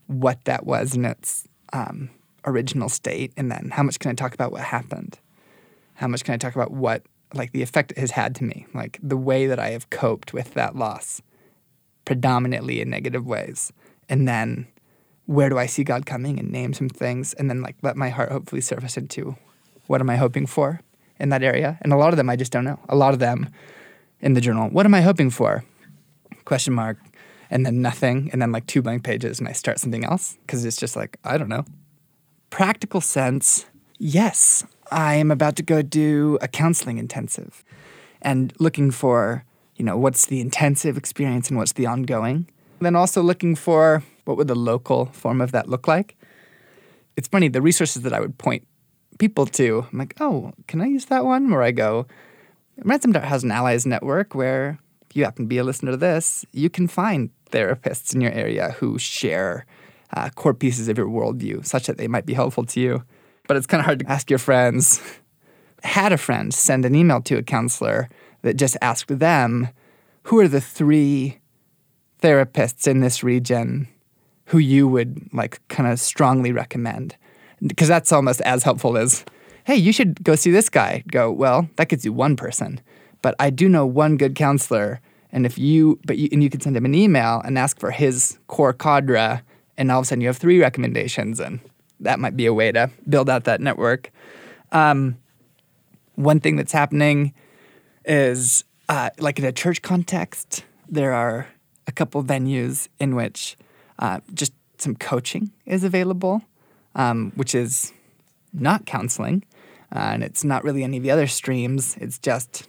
what 0.08 0.44
that 0.46 0.66
was 0.66 0.96
in 0.96 1.06
its 1.06 1.48
um, 1.74 2.10
original 2.46 2.90
state? 2.90 3.34
And 3.38 3.52
then 3.52 3.70
how 3.72 3.84
much 3.84 4.00
can 4.00 4.12
I 4.12 4.14
talk 4.14 4.34
about 4.34 4.52
what 4.52 4.62
happened? 4.62 5.20
How 5.96 6.08
much 6.08 6.24
can 6.24 6.34
I 6.34 6.38
talk 6.38 6.56
about 6.56 6.72
what 6.72 7.04
like 7.34 7.52
the 7.52 7.62
effect 7.62 7.92
it 7.92 7.98
has 8.00 8.12
had 8.12 8.36
to 8.36 8.44
me, 8.44 8.66
like 8.74 9.00
the 9.04 9.18
way 9.18 9.48
that 9.48 9.60
I 9.60 9.70
have 9.70 9.90
coped 9.90 10.34
with 10.34 10.54
that 10.56 10.76
loss, 10.76 11.22
predominantly 12.06 12.82
in 12.82 12.90
negative 12.90 13.26
ways. 13.26 13.72
And 14.08 14.28
then 14.28 14.68
where 15.26 15.50
do 15.50 15.58
I 15.58 15.68
see 15.68 15.84
God 15.84 16.08
coming 16.08 16.40
and 16.40 16.52
name 16.52 16.74
some 16.74 16.90
things 16.90 17.34
and 17.34 17.50
then 17.50 17.62
like 17.62 17.76
let 17.84 17.96
my 17.96 18.10
heart 18.10 18.32
hopefully 18.32 18.62
surface 18.62 18.98
into 18.98 19.38
what 19.90 20.02
am 20.02 20.10
I 20.10 20.18
hoping 20.18 20.46
for 20.46 20.82
in 21.20 21.30
that 21.30 21.42
area? 21.42 21.80
And 21.82 21.92
a 21.92 21.98
lot 21.98 22.14
of 22.14 22.18
them 22.18 22.30
I 22.30 22.36
just 22.36 22.52
don't 22.52 22.64
know. 22.64 22.80
A 22.88 22.96
lot 22.96 23.14
of 23.14 23.20
them 23.20 23.50
in 24.22 24.36
the 24.36 24.42
journal, 24.42 24.70
what 24.70 24.86
am 24.86 24.94
I 24.94 25.02
hoping 25.02 25.32
for? 25.32 25.64
Question 26.46 26.74
mark. 26.74 26.98
and 27.50 27.66
then 27.66 27.82
nothing, 27.82 28.30
and 28.32 28.40
then 28.40 28.52
like 28.52 28.68
two 28.68 28.82
blank 28.82 29.04
pages, 29.04 29.40
and 29.40 29.48
I 29.50 29.54
start 29.54 29.80
something 29.80 30.06
else 30.06 30.38
because 30.46 30.66
it's 30.66 30.78
just 30.78 30.96
like, 30.96 31.18
I 31.24 31.38
don't 31.38 31.50
know. 31.50 31.66
Practical 32.52 33.02
sense, 33.02 33.66
yes, 33.98 34.64
I 34.92 35.16
am 35.16 35.32
about 35.32 35.56
to 35.56 35.64
go 35.64 35.82
do 35.82 36.38
a 36.42 36.48
counseling 36.48 36.98
intensive 37.00 37.64
and 38.22 38.54
looking 38.60 38.92
for, 38.92 39.46
you 39.76 39.86
know, 39.86 39.98
what's 39.98 40.28
the 40.28 40.42
intensive 40.42 40.98
experience 40.98 41.50
and 41.50 41.58
what's 41.58 41.74
the 41.74 41.88
ongoing. 41.88 42.48
Then 42.82 42.96
also 42.96 43.22
looking 43.22 43.56
for 43.56 44.04
what 44.26 44.38
would 44.38 44.48
the 44.48 44.56
local 44.56 45.06
form 45.08 45.42
of 45.42 45.52
that 45.52 45.68
look 45.68 45.88
like. 45.88 46.16
It's 47.18 47.28
funny, 47.28 47.48
the 47.48 47.62
resources 47.62 48.04
that 48.04 48.14
I 48.14 48.20
would 48.20 48.38
point 48.38 48.66
people 49.20 49.46
to, 49.46 49.86
I'm 49.92 50.00
like, 50.00 50.16
oh, 50.20 50.54
can 50.68 50.82
I 50.82 50.88
use 50.88 51.06
that 51.06 51.24
one? 51.24 51.52
Where 51.52 51.62
I 51.62 51.72
go, 51.72 52.08
Ransomed 52.84 53.16
Heart 53.16 53.28
has 53.28 53.44
an 53.44 53.52
allies 53.52 53.86
network 53.86 54.34
where 54.34 54.80
if 55.10 55.16
you 55.16 55.24
happen 55.24 55.46
to 55.46 55.50
be 55.50 55.60
a 55.60 55.64
listener 55.64 55.92
to 55.92 55.98
this, 55.98 56.46
you 56.52 56.70
can 56.70 56.88
find 56.88 57.30
therapists 57.52 58.16
in 58.16 58.22
your 58.22 58.32
area 58.32 58.72
who 58.80 58.98
share 58.98 59.66
uh, 60.16 60.30
core 60.30 60.54
pieces 60.54 60.88
of 60.88 60.98
your 60.98 61.08
worldview 61.08 61.66
such 61.66 61.88
that 61.88 61.98
they 61.98 62.08
might 62.08 62.26
be 62.26 62.34
helpful 62.34 62.66
to 62.66 62.80
you. 62.80 63.04
But 63.48 63.58
it's 63.58 63.68
kind 63.68 63.82
of 63.82 63.86
hard 63.86 64.00
to 64.00 64.10
ask 64.10 64.30
your 64.30 64.40
friends. 64.40 65.02
Had 65.84 66.12
a 66.12 66.18
friend 66.18 66.54
send 66.54 66.86
an 66.86 66.96
email 66.96 67.22
to 67.22 67.38
a 67.38 67.44
counselor 67.44 68.10
that 68.42 68.58
just 68.58 68.78
asked 68.82 69.20
them, 69.20 69.70
who 70.24 70.40
are 70.40 70.48
the 70.48 70.62
three 70.62 71.40
therapists 72.22 72.88
in 72.88 73.00
this 73.00 73.24
region 73.24 73.88
who 74.46 74.58
you 74.58 74.88
would 74.88 75.34
like 75.34 75.66
kind 75.68 75.92
of 75.92 76.00
strongly 76.00 76.52
recommend? 76.52 77.16
Because 77.66 77.88
that's 77.88 78.12
almost 78.12 78.42
as 78.42 78.64
helpful 78.64 78.98
as, 78.98 79.26
hey, 79.66 79.76
you 79.76 79.92
should 79.92 80.24
go 80.24 80.36
see 80.36 80.52
this 80.52 80.70
guy. 80.70 81.04
Go, 81.12 81.32
well, 81.32 81.70
that 81.76 81.90
gets 81.90 82.06
you 82.06 82.14
one 82.14 82.36
person. 82.36 82.80
But 83.22 83.36
I 83.40 83.50
do 83.50 83.68
know 83.68 83.86
one 83.86 84.18
good 84.18 84.36
counselor. 84.36 85.02
And 85.32 85.46
if 85.46 85.58
you, 85.58 86.00
but 86.06 86.18
you, 86.18 86.30
and 86.32 86.42
you 86.42 86.50
can 86.50 86.62
send 86.62 86.76
him 86.76 86.86
an 86.86 86.96
email 86.96 87.42
and 87.46 87.58
ask 87.58 87.80
for 87.80 87.92
his 87.92 88.40
core 88.48 88.74
cadre, 88.74 89.42
and 89.78 89.92
all 89.92 90.00
of 90.00 90.04
a 90.04 90.08
sudden 90.08 90.22
you 90.22 90.28
have 90.28 90.38
three 90.38 90.60
recommendations, 90.60 91.40
and 91.40 91.60
that 92.00 92.20
might 92.20 92.36
be 92.36 92.46
a 92.46 92.54
way 92.54 92.72
to 92.72 92.90
build 93.08 93.30
out 93.30 93.44
that 93.44 93.62
network. 93.62 94.12
Um, 94.72 95.18
one 96.16 96.40
thing 96.40 96.56
that's 96.56 96.72
happening 96.72 97.34
is 98.06 98.64
uh, 98.88 99.10
like 99.20 99.38
in 99.38 99.46
a 99.46 99.52
church 99.52 99.82
context, 99.82 100.64
there 100.88 101.14
are 101.14 101.48
a 101.86 101.92
couple 101.92 102.24
venues 102.24 102.88
in 103.00 103.16
which 103.16 103.56
uh, 104.00 104.20
just 104.34 104.54
some 104.78 104.96
coaching 104.96 105.52
is 105.66 105.84
available, 105.84 106.42
um, 106.96 107.32
which 107.36 107.56
is 107.56 107.94
not 108.54 108.86
counseling, 108.86 109.44
uh, 109.96 110.00
and 110.14 110.24
it's 110.24 110.44
not 110.44 110.64
really 110.64 110.84
any 110.84 110.98
of 110.98 111.04
the 111.04 111.12
other 111.12 111.28
streams. 111.28 111.98
It's 111.98 112.20
just, 112.20 112.68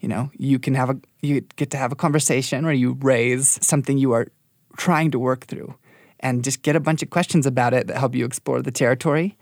you 0.00 0.08
know, 0.08 0.30
you 0.36 0.58
can 0.58 0.74
have 0.74 0.90
a 0.90 0.96
you 1.22 1.40
get 1.56 1.70
to 1.70 1.76
have 1.76 1.92
a 1.92 1.96
conversation 1.96 2.64
or 2.64 2.72
you 2.72 2.96
raise 3.00 3.58
something 3.64 3.98
you 3.98 4.12
are 4.12 4.28
trying 4.76 5.10
to 5.10 5.18
work 5.18 5.46
through, 5.46 5.74
and 6.20 6.44
just 6.44 6.62
get 6.62 6.76
a 6.76 6.80
bunch 6.80 7.02
of 7.02 7.10
questions 7.10 7.46
about 7.46 7.74
it 7.74 7.86
that 7.86 7.98
help 7.98 8.14
you 8.14 8.24
explore 8.24 8.62
the 8.62 8.70
territory. 8.70 9.36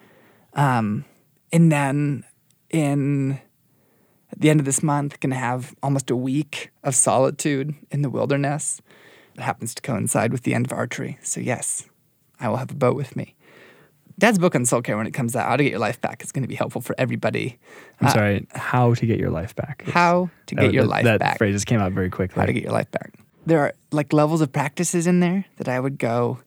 Um, 0.55 1.05
and 1.53 1.71
then 1.71 2.25
in 2.71 3.41
at 4.35 4.41
the 4.41 4.51
end 4.51 4.59
of 4.59 4.67
this 4.67 4.83
month, 4.83 5.21
to 5.21 5.31
have 5.31 5.75
almost 5.81 6.11
a 6.11 6.17
week 6.17 6.71
of 6.83 6.95
solitude 6.95 7.75
in 7.93 8.03
the 8.03 8.11
wilderness. 8.11 8.81
It 9.37 9.41
happens 9.41 9.75
to 9.77 9.83
coincide 9.83 10.33
with 10.33 10.43
the 10.43 10.55
end 10.55 10.67
of 10.67 10.73
archery. 10.73 11.19
So, 11.23 11.41
yes, 11.41 11.89
I 12.41 12.49
will 12.49 12.57
have 12.57 12.73
a 12.73 12.75
boat 12.75 12.97
with 12.97 13.15
me. 13.15 13.37
Dad's 14.19 14.39
book 14.39 14.55
on 14.55 14.65
soul 14.65 14.81
care, 14.81 14.97
when 14.97 15.07
it 15.07 15.11
comes 15.13 15.35
out, 15.35 15.49
How 15.49 15.57
to 15.57 15.63
Get 15.65 15.71
Your 15.71 15.81
Life 15.81 16.01
Back, 16.01 16.23
is 16.23 16.31
going 16.31 16.43
to 16.43 16.49
be 16.49 16.55
helpful 16.55 16.81
for 16.81 16.95
everybody. 16.99 17.59
I'm 18.01 18.07
Uh, 18.09 18.13
sorry. 18.13 18.47
How 18.55 18.95
to 18.95 19.07
get 19.07 19.19
your 19.19 19.31
life 19.31 19.57
back? 19.57 19.81
It's- 19.83 19.95
How 19.95 20.31
to 20.47 20.55
that- 20.55 20.61
get 20.63 20.73
your 20.73 20.85
that- 20.85 20.89
life 20.89 21.05
that 21.05 21.19
back. 21.21 21.33
That 21.33 21.39
phrase 21.39 21.55
just 21.55 21.67
came 21.67 21.81
out 21.81 21.93
very 21.93 22.11
quickly. 22.11 22.41
How 22.41 22.47
to 22.47 22.53
Get 22.53 22.63
Your 22.63 22.73
Life 22.73 22.91
Back. 22.93 23.15
There 23.47 23.61
are 23.61 23.73
like 23.91 24.13
levels 24.13 24.41
of 24.41 24.53
practices 24.53 25.07
in 25.07 25.21
there 25.21 25.45
that 25.57 25.69
I 25.69 25.81
would 25.81 25.99
go, 25.99 26.39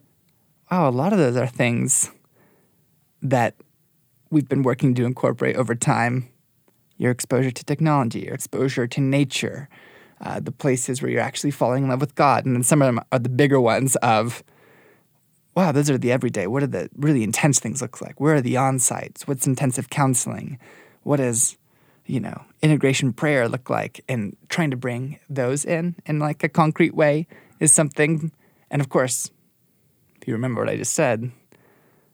wow, 0.71 0.87
a 0.87 0.91
lot 0.91 1.11
of 1.11 1.19
those 1.19 1.35
are 1.35 1.45
things 1.47 2.09
that 3.21 3.55
we've 4.31 4.47
been 4.47 4.63
working 4.63 4.93
to 4.95 5.05
incorporate 5.05 5.55
over 5.57 5.75
time. 5.75 6.29
Your 6.97 7.11
exposure 7.11 7.51
to 7.51 7.63
technology, 7.65 8.21
your 8.21 8.33
exposure 8.33 8.87
to 8.87 9.01
nature, 9.01 9.69
uh, 10.21 10.39
the 10.39 10.51
places 10.51 11.01
where 11.01 11.11
you're 11.11 11.21
actually 11.21 11.51
falling 11.51 11.83
in 11.83 11.89
love 11.89 12.01
with 12.01 12.15
God. 12.15 12.45
And 12.45 12.55
then 12.55 12.63
some 12.63 12.81
of 12.81 12.87
them 12.87 12.99
are 13.11 13.19
the 13.19 13.29
bigger 13.29 13.61
ones 13.61 13.95
of, 13.97 14.41
wow, 15.57 15.71
those 15.71 15.89
are 15.89 15.97
the 15.97 16.11
everyday. 16.11 16.45
What 16.45 16.61
are 16.61 16.67
the 16.67 16.87
really 16.95 17.23
intense 17.23 17.59
things 17.59 17.81
look 17.81 17.99
like? 17.99 18.21
Where 18.21 18.35
are 18.35 18.41
the 18.41 18.57
on 18.57 18.77
sites? 18.77 19.27
What's 19.27 19.47
intensive 19.47 19.89
counseling? 19.89 20.59
What 21.01 21.19
is, 21.19 21.57
you 22.05 22.19
know, 22.19 22.45
integration 22.61 23.11
prayer 23.11 23.49
look 23.49 23.67
like? 23.67 24.05
And 24.07 24.37
trying 24.49 24.69
to 24.69 24.77
bring 24.77 25.17
those 25.27 25.65
in 25.65 25.95
in 26.05 26.19
like 26.19 26.43
a 26.43 26.47
concrete 26.47 26.93
way 26.93 27.25
is 27.59 27.71
something. 27.71 28.31
And 28.69 28.83
of 28.83 28.89
course, 28.89 29.31
if 30.21 30.27
you 30.27 30.35
remember 30.35 30.61
what 30.61 30.69
I 30.69 30.77
just 30.77 30.93
said, 30.93 31.31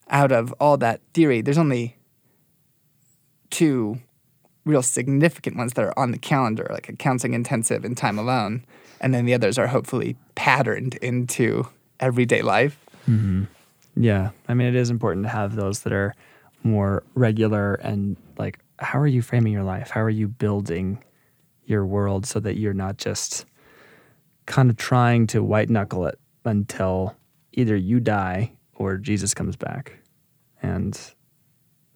out 0.10 0.32
of 0.32 0.53
all 0.58 0.77
that 0.77 1.01
theory, 1.13 1.41
there's 1.41 1.58
only 1.58 1.97
two 3.49 3.99
real 4.63 4.82
significant 4.82 5.58
ones 5.58 5.73
that 5.73 5.84
are 5.84 5.99
on 5.99 6.12
the 6.12 6.17
calendar, 6.17 6.65
like 6.71 6.88
a 6.88 6.95
counseling 6.95 7.34
intensive 7.34 7.84
and 7.84 7.97
time 7.97 8.17
alone. 8.17 8.63
And 9.01 9.13
then 9.13 9.25
the 9.25 9.34
others 9.34 9.58
are 9.58 9.67
hopefully 9.67 10.15
patterned 10.36 10.95
into 11.01 11.67
everyday 11.99 12.41
life. 12.41 12.83
Mm-hmm. 13.10 13.44
Yeah. 13.96 14.32
I 14.48 14.54
mean, 14.54 14.68
it 14.68 14.76
is 14.76 14.89
important 14.89 15.26
to 15.26 15.30
have 15.30 15.56
those 15.56 15.82
that 15.82 15.94
are 15.94 16.13
more 16.63 17.04
regular 17.13 17.76
and 17.76 18.18
like, 18.38 18.60
how 18.80 19.00
are 19.00 19.08
you 19.08 19.22
framing 19.22 19.54
your 19.54 19.63
life? 19.63 19.89
How 19.89 20.02
are 20.02 20.10
you 20.10 20.28
building 20.28 21.04
your 21.66 21.86
world 21.86 22.26
so 22.26 22.39
that 22.39 22.58
you're 22.58 22.74
not 22.74 22.98
just 22.98 23.46
kind 24.46 24.70
of 24.70 24.78
trying 24.78 25.28
to 25.28 25.44
white 25.44 25.70
knuckle 25.70 26.06
it 26.08 26.20
until 26.46 27.16
either 27.54 27.76
you 27.76 28.00
die 28.00 28.54
or 28.76 28.98
Jesus 28.98 29.34
comes 29.34 29.56
back? 29.56 29.94
And 30.62 31.00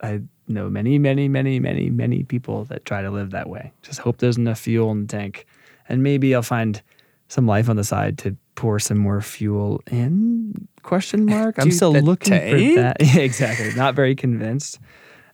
I 0.02 0.22
know 0.48 0.70
many, 0.70 1.00
many, 1.00 1.28
many, 1.28 1.60
many, 1.60 1.90
many 1.90 2.24
people 2.24 2.66
that 2.66 2.86
try 2.86 3.02
to 3.02 3.10
live 3.10 3.32
that 3.32 3.50
way. 3.50 3.74
Just 3.82 4.00
hope 4.00 4.18
there's 4.18 4.38
enough 4.38 4.60
fuel 4.60 4.92
in 4.92 5.02
the 5.02 5.08
tank. 5.08 5.46
And 5.90 6.04
maybe 6.04 6.36
I'll 6.36 6.42
find 6.42 6.82
some 7.28 7.46
life 7.48 7.70
on 7.70 7.76
the 7.76 7.84
side 7.84 8.18
to 8.20 8.36
pour 8.56 8.80
some 8.80 8.98
more 8.98 9.22
fuel 9.22 9.82
in? 9.92 10.68
Question 10.84 11.26
mark? 11.30 11.56
I'm 11.60 11.72
still 11.72 11.94
looking 11.94 12.34
for 12.34 12.82
that. 12.82 12.98
Yeah, 13.02 13.22
exactly. 13.22 13.74
Not 13.76 13.96
very 13.96 14.16
convinced. 14.16 14.80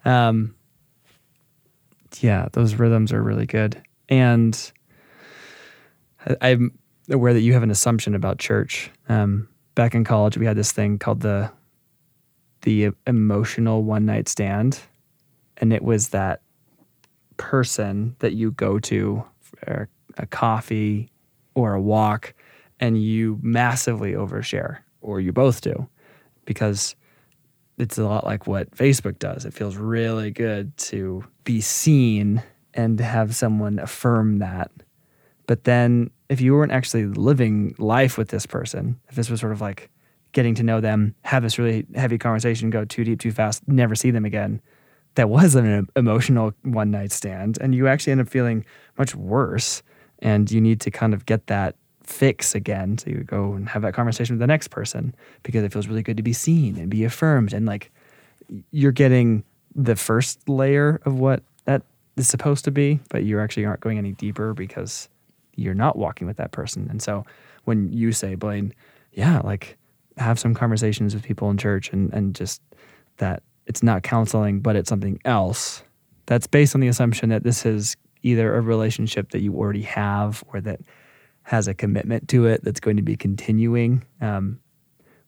Um 0.05 0.55
yeah 2.19 2.47
those 2.53 2.75
rhythms 2.75 3.11
are 3.11 3.21
really 3.23 3.45
good. 3.45 3.81
And 4.09 4.71
I- 6.25 6.37
i'm 6.51 6.77
aware 7.09 7.33
that 7.33 7.41
you 7.41 7.53
have 7.53 7.63
an 7.63 7.71
assumption 7.71 8.15
about 8.15 8.37
church. 8.39 8.91
Um 9.09 9.47
back 9.75 9.95
in 9.95 10.03
college 10.03 10.37
we 10.37 10.45
had 10.45 10.57
this 10.57 10.71
thing 10.71 10.99
called 10.99 11.21
the 11.21 11.51
the 12.61 12.91
emotional 13.07 13.83
one 13.83 14.05
night 14.05 14.27
stand. 14.29 14.79
And 15.57 15.71
it 15.73 15.83
was 15.83 16.09
that 16.09 16.41
person 17.37 18.15
that 18.19 18.33
you 18.33 18.51
go 18.51 18.79
to 18.79 19.23
for 19.41 19.89
a 20.17 20.25
coffee 20.25 21.09
or 21.55 21.73
a 21.73 21.81
walk 21.81 22.33
and 22.79 23.01
you 23.01 23.39
massively 23.41 24.13
overshare 24.13 24.79
or 25.01 25.19
you 25.19 25.31
both 25.31 25.61
do 25.61 25.87
because 26.45 26.95
it's 27.77 27.97
a 27.97 28.03
lot 28.03 28.25
like 28.25 28.47
what 28.47 28.71
Facebook 28.71 29.19
does. 29.19 29.45
It 29.45 29.53
feels 29.53 29.75
really 29.77 30.31
good 30.31 30.75
to 30.77 31.23
be 31.43 31.61
seen 31.61 32.43
and 32.73 32.99
have 32.99 33.35
someone 33.35 33.79
affirm 33.79 34.39
that. 34.39 34.71
But 35.47 35.63
then 35.65 36.09
if 36.29 36.41
you 36.41 36.53
weren't 36.53 36.71
actually 36.71 37.05
living 37.05 37.75
life 37.77 38.17
with 38.17 38.29
this 38.29 38.45
person, 38.45 38.99
if 39.09 39.15
this 39.15 39.29
was 39.29 39.39
sort 39.39 39.51
of 39.51 39.61
like 39.61 39.89
getting 40.31 40.55
to 40.55 40.63
know 40.63 40.81
them, 40.81 41.15
have 41.23 41.43
this 41.43 41.59
really 41.59 41.85
heavy 41.95 42.17
conversation, 42.17 42.69
go 42.69 42.85
too 42.85 43.03
deep, 43.03 43.19
too 43.19 43.31
fast, 43.31 43.67
never 43.67 43.95
see 43.95 44.11
them 44.11 44.25
again, 44.25 44.61
that 45.15 45.29
was 45.29 45.55
an 45.55 45.87
emotional 45.95 46.53
one 46.63 46.91
night 46.91 47.11
stand. 47.11 47.57
And 47.61 47.75
you 47.75 47.87
actually 47.87 48.13
end 48.13 48.21
up 48.21 48.29
feeling 48.29 48.65
much 48.97 49.15
worse. 49.15 49.83
And 50.23 50.49
you 50.49 50.59
need 50.59 50.81
to 50.81 50.91
kind 50.91 51.13
of 51.13 51.25
get 51.25 51.45
that 51.47 51.75
fix 52.03 52.55
again. 52.55 52.97
So 52.97 53.09
you 53.09 53.17
go 53.23 53.53
and 53.53 53.67
have 53.69 53.81
that 53.83 53.93
conversation 53.93 54.35
with 54.35 54.39
the 54.39 54.47
next 54.47 54.69
person 54.69 55.13
because 55.43 55.63
it 55.63 55.71
feels 55.71 55.87
really 55.87 56.01
good 56.01 56.17
to 56.17 56.23
be 56.23 56.33
seen 56.33 56.77
and 56.77 56.89
be 56.89 57.03
affirmed. 57.03 57.53
And 57.53 57.65
like 57.65 57.91
you're 58.71 58.91
getting 58.91 59.43
the 59.75 59.95
first 59.95 60.47
layer 60.49 60.99
of 61.05 61.19
what 61.19 61.43
that 61.65 61.83
is 62.17 62.27
supposed 62.27 62.65
to 62.65 62.71
be, 62.71 62.99
but 63.09 63.23
you 63.23 63.39
actually 63.39 63.65
aren't 63.65 63.81
going 63.81 63.97
any 63.97 64.13
deeper 64.13 64.53
because 64.53 65.09
you're 65.55 65.73
not 65.73 65.97
walking 65.97 66.27
with 66.27 66.37
that 66.37 66.51
person. 66.51 66.87
And 66.89 67.01
so 67.01 67.25
when 67.65 67.91
you 67.91 68.11
say, 68.11 68.35
Blaine, 68.35 68.73
yeah, 69.13 69.39
like 69.41 69.77
have 70.17 70.39
some 70.39 70.53
conversations 70.53 71.13
with 71.13 71.23
people 71.23 71.49
in 71.49 71.57
church 71.57 71.91
and, 71.91 72.13
and 72.13 72.35
just 72.35 72.61
that 73.17 73.43
it's 73.65 73.83
not 73.83 74.03
counseling, 74.03 74.59
but 74.59 74.75
it's 74.75 74.89
something 74.89 75.19
else. 75.25 75.83
That's 76.25 76.47
based 76.47 76.75
on 76.75 76.81
the 76.81 76.87
assumption 76.87 77.29
that 77.29 77.43
this 77.43 77.65
is 77.65 77.95
either 78.23 78.55
a 78.55 78.61
relationship 78.61 79.31
that 79.31 79.41
you 79.41 79.55
already 79.55 79.83
have 79.83 80.43
or 80.47 80.61
that 80.61 80.79
has 81.43 81.67
a 81.67 81.73
commitment 81.73 82.29
to 82.29 82.47
it 82.47 82.63
that's 82.63 82.79
going 82.79 82.97
to 82.97 83.03
be 83.03 83.15
continuing, 83.15 84.03
um, 84.21 84.59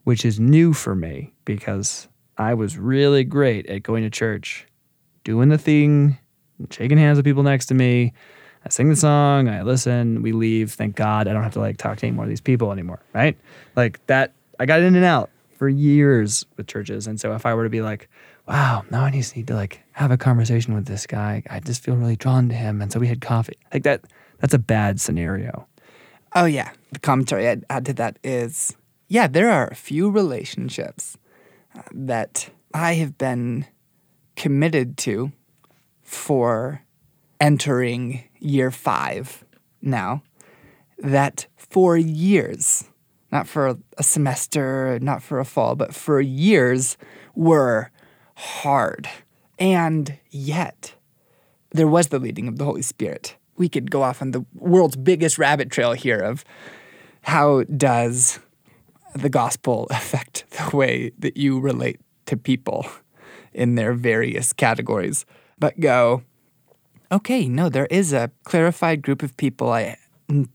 which 0.05 0.25
is 0.25 0.39
new 0.39 0.73
for 0.73 0.95
me 0.95 1.33
because 1.43 2.07
I 2.37 2.53
was 2.53 2.77
really 2.77 3.23
great 3.23 3.67
at 3.67 3.83
going 3.83 4.03
to 4.03 4.09
church, 4.09 4.65
doing 5.23 5.49
the 5.49 5.57
thing, 5.57 6.17
shaking 6.71 6.97
hands 6.97 7.17
with 7.17 7.25
people 7.25 7.43
next 7.43 7.67
to 7.67 7.73
me, 7.73 8.13
I 8.65 8.69
sing 8.69 8.89
the 8.89 8.95
song, 8.95 9.47
I 9.47 9.61
listen, 9.61 10.23
we 10.23 10.31
leave. 10.31 10.73
Thank 10.73 10.95
God 10.95 11.27
I 11.27 11.33
don't 11.33 11.43
have 11.43 11.53
to 11.53 11.59
like 11.59 11.77
talk 11.77 11.97
to 11.97 12.07
any 12.07 12.15
more 12.15 12.25
of 12.25 12.29
these 12.29 12.41
people 12.41 12.71
anymore, 12.71 12.99
right? 13.13 13.37
Like 13.75 14.03
that, 14.07 14.33
I 14.59 14.65
got 14.65 14.79
in 14.79 14.95
and 14.95 15.05
out 15.05 15.29
for 15.55 15.69
years 15.69 16.45
with 16.57 16.67
churches. 16.67 17.07
And 17.07 17.19
so 17.19 17.33
if 17.33 17.45
I 17.45 17.53
were 17.53 17.63
to 17.63 17.69
be 17.69 17.81
like, 17.81 18.09
wow, 18.47 18.85
now 18.91 19.03
I 19.03 19.11
just 19.11 19.35
need 19.35 19.47
to 19.47 19.55
like 19.55 19.81
have 19.93 20.11
a 20.11 20.17
conversation 20.17 20.73
with 20.73 20.85
this 20.85 21.07
guy, 21.07 21.43
I 21.49 21.59
just 21.59 21.83
feel 21.83 21.95
really 21.95 22.15
drawn 22.15 22.49
to 22.49 22.55
him. 22.55 22.81
And 22.81 22.91
so 22.91 22.99
we 22.99 23.07
had 23.07 23.21
coffee. 23.21 23.57
Like 23.73 23.83
that, 23.83 24.05
that's 24.39 24.53
a 24.53 24.59
bad 24.59 25.01
scenario. 25.01 25.67
Oh, 26.35 26.45
yeah. 26.45 26.71
The 26.91 26.99
commentary 26.99 27.47
I'd 27.47 27.65
add 27.69 27.85
to 27.85 27.93
that 27.93 28.19
is 28.23 28.75
yeah, 29.07 29.27
there 29.27 29.51
are 29.51 29.67
a 29.67 29.75
few 29.75 30.09
relationships 30.09 31.17
uh, 31.75 31.81
that 31.93 32.49
I 32.73 32.95
have 32.95 33.17
been 33.17 33.65
committed 34.35 34.97
to 34.99 35.31
for 36.01 36.81
entering 37.39 38.23
year 38.39 38.71
five 38.71 39.43
now 39.81 40.23
that 40.97 41.47
for 41.55 41.97
years, 41.97 42.85
not 43.35 43.49
for 43.49 43.77
a 43.97 44.03
semester, 44.03 44.97
not 45.01 45.21
for 45.21 45.41
a 45.41 45.45
fall, 45.45 45.75
but 45.75 45.93
for 45.93 46.21
years 46.21 46.95
were 47.35 47.91
hard. 48.37 49.09
And 49.59 50.17
yet, 50.29 50.95
there 51.71 51.87
was 51.87 52.07
the 52.07 52.17
leading 52.17 52.47
of 52.47 52.57
the 52.57 52.63
Holy 52.63 52.81
Spirit. 52.81 53.35
We 53.57 53.67
could 53.67 53.91
go 53.91 54.03
off 54.03 54.21
on 54.21 54.31
the 54.31 54.45
world's 54.53 54.95
biggest 54.95 55.37
rabbit 55.37 55.69
trail 55.69 55.91
here 55.91 56.19
of 56.19 56.45
how 57.23 57.63
does 57.63 58.39
the 59.13 59.27
gospel 59.27 59.87
affect 59.89 60.45
the 60.51 60.77
way 60.77 61.11
that 61.19 61.35
you 61.35 61.59
relate 61.59 61.99
to 62.27 62.37
people 62.37 62.87
in 63.51 63.75
their 63.75 63.93
various 63.93 64.53
categories, 64.53 65.25
but 65.59 65.77
go, 65.81 66.23
okay, 67.11 67.49
no, 67.49 67.67
there 67.67 67.87
is 67.87 68.13
a 68.13 68.31
clarified 68.45 69.01
group 69.01 69.21
of 69.21 69.35
people 69.35 69.73
I 69.73 69.97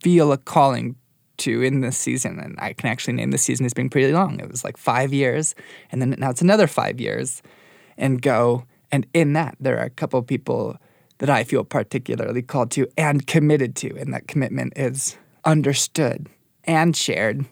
feel 0.03 0.33
a 0.33 0.39
calling 0.39 0.97
to 1.41 1.63
in 1.63 1.81
this 1.81 1.97
season. 1.97 2.39
And 2.39 2.59
I 2.59 2.73
can 2.73 2.89
actually 2.89 3.15
name 3.15 3.31
the 3.31 3.39
season 3.39 3.67
as 3.67 3.75
being 3.75 3.91
pretty 3.91 4.13
long. 4.13 4.41
It 4.41 4.51
was 4.51 4.65
like 4.65 4.77
five 4.77 5.13
years, 5.13 5.55
and 5.91 6.01
then 6.01 6.15
now 6.19 6.31
it's 6.31 6.43
another 6.43 6.67
five 6.67 7.01
years, 7.01 7.43
and 7.97 8.23
go. 8.23 8.65
And 8.93 9.07
in 9.15 9.35
that, 9.35 9.57
there 9.61 9.79
are 9.79 9.85
a 9.85 9.91
couple 9.91 10.19
of 10.19 10.27
people 10.27 10.77
that 11.19 11.31
I 11.31 11.45
feel 11.45 11.65
particularly 11.65 12.43
called 12.43 12.71
to 12.73 12.89
and 12.97 13.27
committed 13.27 13.77
to. 13.77 13.97
And 13.97 14.13
that 14.13 14.27
commitment 14.27 14.73
is 14.75 15.17
understood 15.45 16.29
and 16.65 16.97
shared. 16.97 17.45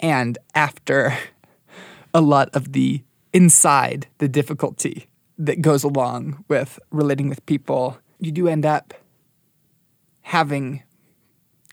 And 0.00 0.38
after 0.54 1.16
a 2.14 2.20
lot 2.20 2.48
of 2.54 2.72
the 2.72 3.02
inside, 3.32 4.08
the 4.18 4.28
difficulty 4.28 5.06
that 5.38 5.60
goes 5.60 5.84
along 5.84 6.44
with 6.48 6.78
relating 6.90 7.28
with 7.28 7.44
people, 7.46 7.98
you 8.18 8.32
do 8.32 8.48
end 8.48 8.66
up 8.66 8.94
having 10.22 10.82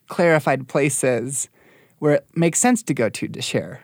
clarified 0.10 0.68
places 0.68 1.48
where 2.00 2.16
it 2.16 2.28
makes 2.36 2.60
sense 2.60 2.84
to 2.84 2.94
go 2.94 3.08
to 3.10 3.28
to 3.28 3.42
share 3.42 3.84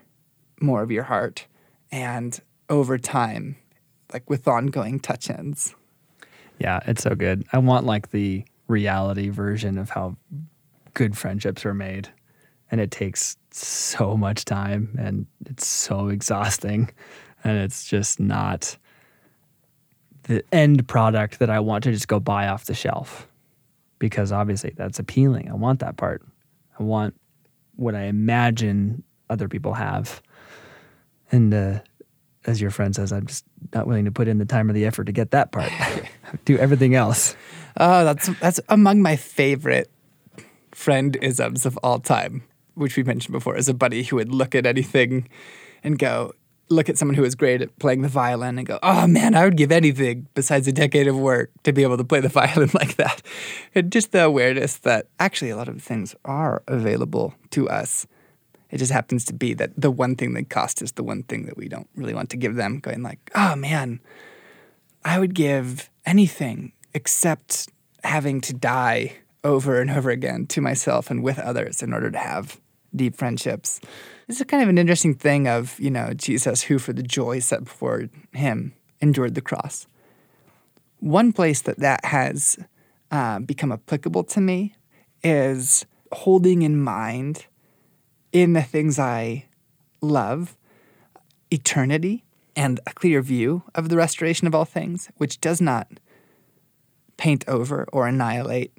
more 0.59 0.81
of 0.81 0.91
your 0.91 1.03
heart. 1.03 1.47
And 1.91 2.37
over 2.69 2.97
time, 2.97 3.55
like 4.11 4.29
with 4.29 4.47
ongoing 4.47 4.99
touch 4.99 5.29
ins. 5.29 5.75
Yeah, 6.59 6.79
it's 6.85 7.03
so 7.03 7.15
good. 7.15 7.45
I 7.53 7.59
want 7.59 7.85
like 7.85 8.11
the 8.11 8.43
reality 8.67 9.29
version 9.29 9.77
of 9.77 9.89
how 9.89 10.17
good 10.93 11.17
friendships 11.17 11.65
are 11.65 11.73
made. 11.73 12.09
And 12.71 12.81
it 12.81 12.91
takes 12.91 13.37
so 13.51 14.17
much 14.17 14.45
time 14.45 14.95
and 14.99 15.27
it's 15.45 15.67
so 15.67 16.07
exhausting. 16.07 16.89
And 17.43 17.57
it's 17.59 17.85
just 17.85 18.19
not 18.19 18.77
the 20.23 20.43
end 20.51 20.87
product 20.87 21.39
that 21.39 21.49
I 21.49 21.59
want 21.59 21.83
to 21.83 21.91
just 21.91 22.07
go 22.07 22.19
buy 22.19 22.47
off 22.47 22.65
the 22.65 22.73
shelf 22.73 23.27
because 24.05 24.31
obviously 24.31 24.71
that's 24.75 24.99
appealing. 24.99 25.49
I 25.49 25.55
want 25.55 25.79
that 25.79 25.97
part. 25.97 26.21
I 26.79 26.83
want 26.83 27.19
what 27.75 27.95
I 27.95 28.03
imagine 28.03 29.03
other 29.31 29.47
people 29.47 29.73
have. 29.73 30.21
And 31.31 31.51
uh, 31.51 31.79
as 32.45 32.61
your 32.61 32.69
friend 32.69 32.95
says, 32.95 33.11
I'm 33.11 33.25
just 33.25 33.45
not 33.73 33.87
willing 33.87 34.05
to 34.05 34.11
put 34.11 34.27
in 34.27 34.37
the 34.37 34.45
time 34.45 34.69
or 34.69 34.73
the 34.73 34.85
effort 34.85 35.05
to 35.05 35.11
get 35.11 35.31
that 35.31 35.51
part. 35.51 35.71
Do 36.45 36.55
everything 36.59 36.93
else. 36.93 37.35
Oh, 37.77 38.03
that's 38.05 38.27
that's 38.39 38.59
among 38.69 39.01
my 39.01 39.15
favorite 39.15 39.89
friend 40.71 41.17
isms 41.19 41.65
of 41.65 41.75
all 41.81 41.97
time, 41.97 42.43
which 42.75 42.95
we 42.95 43.01
mentioned 43.01 43.33
before, 43.33 43.57
as 43.57 43.67
a 43.67 43.73
buddy 43.73 44.03
who 44.03 44.17
would 44.17 44.31
look 44.31 44.53
at 44.53 44.67
anything 44.67 45.27
and 45.83 45.97
go, 45.97 46.31
look 46.69 46.89
at 46.89 46.97
someone 46.97 47.15
who 47.15 47.23
is 47.23 47.35
great 47.35 47.61
at 47.61 47.77
playing 47.79 48.01
the 48.01 48.07
violin 48.07 48.57
and 48.57 48.67
go, 48.67 48.79
oh 48.81 49.05
man, 49.07 49.35
I 49.35 49.45
would 49.45 49.57
give 49.57 49.71
anything 49.71 50.27
besides 50.33 50.67
a 50.67 50.71
decade 50.71 51.07
of 51.07 51.17
work 51.17 51.51
to 51.63 51.71
be 51.71 51.83
able 51.83 51.97
to 51.97 52.03
play 52.03 52.19
the 52.19 52.29
violin 52.41 52.69
like 52.73 52.95
that. 52.95 53.21
And 53.73 53.91
just 53.91 54.11
the 54.11 54.23
awareness 54.23 54.77
that 54.77 55.07
actually 55.19 55.51
a 55.51 55.57
lot 55.57 55.69
of 55.69 55.81
things 55.81 56.15
are 56.25 56.63
available 56.67 57.35
to 57.51 57.69
us. 57.69 58.07
It 58.71 58.77
just 58.77 58.91
happens 58.91 59.25
to 59.25 59.33
be 59.33 59.53
that 59.53 59.71
the 59.77 59.91
one 59.91 60.15
thing 60.15 60.33
that 60.33 60.49
costs 60.49 60.81
is 60.81 60.93
the 60.93 61.03
one 61.03 61.23
thing 61.23 61.45
that 61.45 61.55
we 61.55 61.67
don't 61.67 61.87
really 61.95 62.13
want 62.13 62.29
to 62.31 62.37
give 62.37 62.55
them, 62.55 62.79
going 62.79 63.03
like, 63.03 63.31
oh 63.35 63.55
man, 63.55 63.99
I 65.03 65.19
would 65.19 65.35
give 65.35 65.89
anything 66.05 66.73
except 66.93 67.69
having 68.03 68.41
to 68.41 68.53
die 68.53 69.13
over 69.43 69.79
and 69.79 69.91
over 69.91 70.09
again 70.09 70.47
to 70.47 70.61
myself 70.61 71.11
and 71.11 71.23
with 71.23 71.37
others 71.37 71.83
in 71.83 71.93
order 71.93 72.09
to 72.09 72.17
have 72.17 72.59
deep 72.95 73.15
friendships. 73.15 73.79
This 74.27 74.39
is 74.39 74.45
kind 74.47 74.63
of 74.63 74.69
an 74.69 74.77
interesting 74.77 75.13
thing 75.13 75.47
of, 75.47 75.79
you 75.79 75.91
know, 75.91 76.13
Jesus, 76.13 76.63
who 76.63 76.79
for 76.79 76.93
the 76.93 77.03
joy 77.03 77.39
set 77.39 77.63
before 77.63 78.09
him 78.33 78.73
endured 78.99 79.35
the 79.35 79.41
cross. 79.41 79.87
One 80.99 81.31
place 81.31 81.61
that 81.61 81.79
that 81.79 82.03
has 82.05 82.57
uh, 83.11 83.39
become 83.39 83.71
applicable 83.71 84.23
to 84.23 84.41
me 84.41 84.75
is 85.23 85.85
holding 86.11 86.63
in 86.63 86.81
mind 86.81 87.45
in 88.31 88.53
the 88.53 88.63
things 88.63 88.97
I 88.97 89.45
love 90.01 90.57
eternity 91.51 92.23
and 92.55 92.79
a 92.87 92.93
clear 92.93 93.21
view 93.21 93.63
of 93.75 93.89
the 93.89 93.97
restoration 93.97 94.47
of 94.47 94.55
all 94.55 94.65
things, 94.65 95.09
which 95.17 95.39
does 95.39 95.61
not 95.61 95.87
paint 97.17 97.45
over 97.47 97.87
or 97.93 98.07
annihilate 98.07 98.73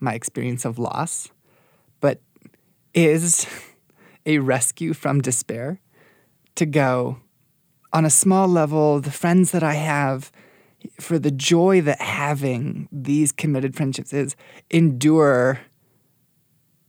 my 0.00 0.14
experience 0.14 0.64
of 0.64 0.78
loss, 0.78 1.28
but 2.00 2.20
is 2.94 3.46
a 4.26 4.38
rescue 4.38 4.92
from 4.92 5.22
despair 5.22 5.80
to 6.56 6.66
go 6.66 7.18
on 7.92 8.04
a 8.04 8.10
small 8.10 8.48
level, 8.48 9.00
the 9.00 9.10
friends 9.10 9.52
that 9.52 9.62
I 9.62 9.74
have, 9.74 10.30
for 11.00 11.18
the 11.18 11.30
joy 11.30 11.80
that 11.80 12.00
having 12.00 12.88
these 12.92 13.32
committed 13.32 13.74
friendships 13.74 14.12
is, 14.12 14.36
endure 14.70 15.60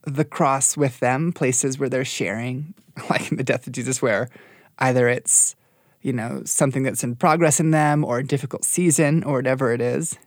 the 0.05 0.25
cross 0.25 0.75
with 0.75 0.99
them, 0.99 1.31
places 1.31 1.79
where 1.79 1.89
they're 1.89 2.05
sharing, 2.05 2.73
like 3.09 3.31
in 3.31 3.37
the 3.37 3.43
death 3.43 3.67
of 3.67 3.73
Jesus, 3.73 4.01
where 4.01 4.29
either 4.79 5.07
it's, 5.07 5.55
you 6.01 6.13
know, 6.13 6.41
something 6.45 6.83
that's 6.83 7.03
in 7.03 7.15
progress 7.15 7.59
in 7.59 7.71
them 7.71 8.03
or 8.03 8.19
a 8.19 8.25
difficult 8.25 8.65
season 8.65 9.23
or 9.23 9.35
whatever 9.35 9.71
it 9.71 9.81
is. 9.81 10.17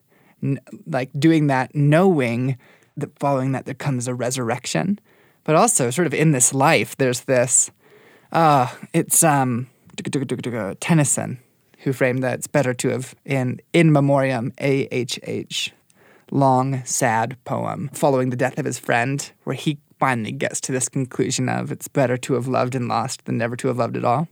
Like 0.87 1.11
doing 1.19 1.49
that, 1.49 1.75
knowing 1.75 2.57
that 2.97 3.19
following 3.19 3.53
that 3.53 3.67
there 3.67 3.75
comes 3.75 4.09
a 4.09 4.15
resurrection 4.15 4.99
but 5.45 5.57
also 5.57 5.91
sort 5.91 6.07
of 6.07 6.15
in 6.15 6.33
this 6.33 6.53
life, 6.55 6.97
there's 6.97 7.21
this. 7.23 7.71
Uh, 8.33 8.69
it's 8.93 9.23
um, 9.25 9.69
Tennyson 10.81 11.39
who 11.81 11.93
framed 11.93 12.23
that 12.23 12.35
it's 12.35 12.47
better 12.47 12.75
to 12.75 12.89
have 12.91 13.15
in 13.25 13.61
in 13.73 13.93
memoriam 13.93 14.53
a 14.61 14.87
h 14.91 15.19
h, 15.23 15.73
long 16.31 16.85
sad 16.85 17.37
poem 17.45 17.91
following 17.93 18.31
the 18.31 18.37
death 18.37 18.59
of 18.59 18.65
his 18.65 18.79
friend, 18.79 19.33
where 19.45 19.57
he 19.57 19.79
finally 19.99 20.33
gets 20.33 20.61
to 20.63 20.73
this 20.73 20.89
conclusion 20.89 21.49
of 21.49 21.71
it's 21.71 21.89
better 21.89 22.17
to 22.17 22.35
have 22.35 22.49
loved 22.49 22.75
and 22.75 22.89
lost 22.89 23.25
than 23.25 23.37
never 23.37 23.57
to 23.57 23.69
have 23.69 23.79
loved 23.79 23.97
at 23.97 24.05
all. 24.05 24.29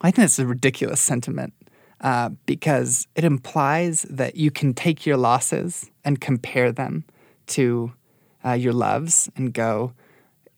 I 0.00 0.10
think 0.10 0.16
that's 0.16 0.38
a 0.38 0.46
ridiculous 0.46 1.00
sentiment 1.00 1.54
uh, 2.00 2.30
because 2.44 3.06
it 3.14 3.24
implies 3.24 4.02
that 4.02 4.36
you 4.36 4.50
can 4.50 4.74
take 4.74 5.06
your 5.06 5.16
losses 5.16 5.90
and 6.04 6.20
compare 6.20 6.72
them 6.72 7.04
to 7.46 7.92
uh, 8.46 8.52
your 8.52 8.72
loves 8.72 9.28
and 9.36 9.52
go, 9.52 9.92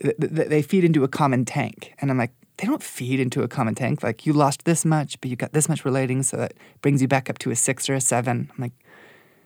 th- 0.03 0.17
th- 0.19 0.49
they 0.49 0.63
feed 0.63 0.85
into 0.85 1.05
a 1.05 1.09
common 1.09 1.45
tank. 1.45 1.95
And 1.99 2.11
I'm 2.11 2.19
like, 2.19 2.33
they 2.59 2.67
don't 2.67 2.83
feed 2.83 3.21
into 3.21 3.43
a 3.43 3.49
common 3.49 3.75
tank. 3.75 4.03
Like, 4.03 4.27
you 4.27 4.33
lost 4.33 4.65
this 4.65 4.85
much, 4.85 5.21
but 5.21 5.31
you 5.31 5.37
got 5.37 5.53
this 5.53 5.69
much 5.69 5.85
relating, 5.85 6.23
so 6.23 6.37
that 6.37 6.55
brings 6.83 7.01
you 7.01 7.09
back 7.09 7.31
up 7.31 7.39
to 7.39 7.51
a 7.51 7.57
six 7.57 7.89
or 7.89 7.95
a 7.95 8.01
seven. 8.01 8.51
I'm 8.51 8.63
like, 8.63 8.73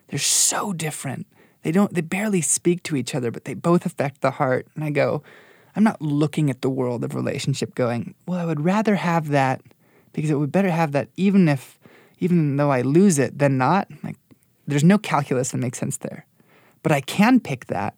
they're 0.07 0.19
so 0.19 0.73
different. 0.73 1.27
They 1.61 1.71
don't, 1.71 1.93
they 1.93 2.01
barely 2.01 2.41
speak 2.41 2.83
to 2.83 2.95
each 2.95 3.15
other, 3.15 3.31
but 3.31 3.45
they 3.45 3.53
both 3.53 3.85
affect 3.85 4.21
the 4.21 4.31
heart. 4.31 4.67
And 4.75 4.83
I 4.83 4.89
go, 4.89 5.23
I'm 5.75 5.83
not 5.83 6.01
looking 6.01 6.49
at 6.49 6.61
the 6.61 6.69
world 6.69 7.03
of 7.03 7.15
relationship 7.15 7.75
going, 7.75 8.15
well, 8.27 8.39
I 8.39 8.45
would 8.45 8.65
rather 8.65 8.95
have 8.95 9.29
that 9.29 9.61
because 10.11 10.29
it 10.29 10.35
would 10.35 10.51
better 10.51 10.71
have 10.71 10.91
that 10.91 11.09
even 11.15 11.47
if, 11.47 11.79
even 12.19 12.57
though 12.57 12.71
I 12.71 12.81
lose 12.81 13.17
it, 13.19 13.39
than 13.39 13.57
not. 13.57 13.87
Like, 14.03 14.17
there's 14.67 14.83
no 14.83 14.97
calculus 14.97 15.51
that 15.51 15.57
makes 15.57 15.79
sense 15.79 15.97
there. 15.97 16.25
But 16.81 16.91
I 16.91 17.01
can 17.01 17.39
pick 17.39 17.67
that 17.67 17.95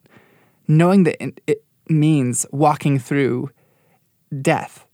knowing 0.68 1.04
that 1.04 1.22
it 1.48 1.64
means 1.88 2.46
walking 2.52 3.00
through 3.00 3.50
death, 4.42 4.86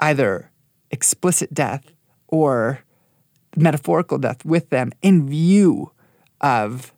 either 0.00 0.50
explicit 0.90 1.52
death 1.52 1.92
or 2.28 2.80
metaphorical 3.56 4.18
death 4.18 4.44
with 4.44 4.70
them 4.70 4.92
in 5.02 5.28
view 5.28 5.90
of 6.40 6.92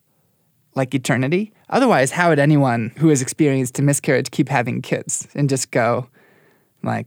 like 0.74 0.94
eternity. 0.94 1.52
Otherwise, 1.70 2.10
how 2.10 2.28
would 2.28 2.38
anyone 2.38 2.92
who 2.98 3.08
has 3.08 3.22
experienced 3.22 3.78
a 3.78 3.82
miscarriage 3.82 4.30
keep 4.30 4.48
having 4.48 4.82
kids 4.82 5.26
and 5.34 5.48
just 5.48 5.70
go, 5.70 6.08
like, 6.82 7.06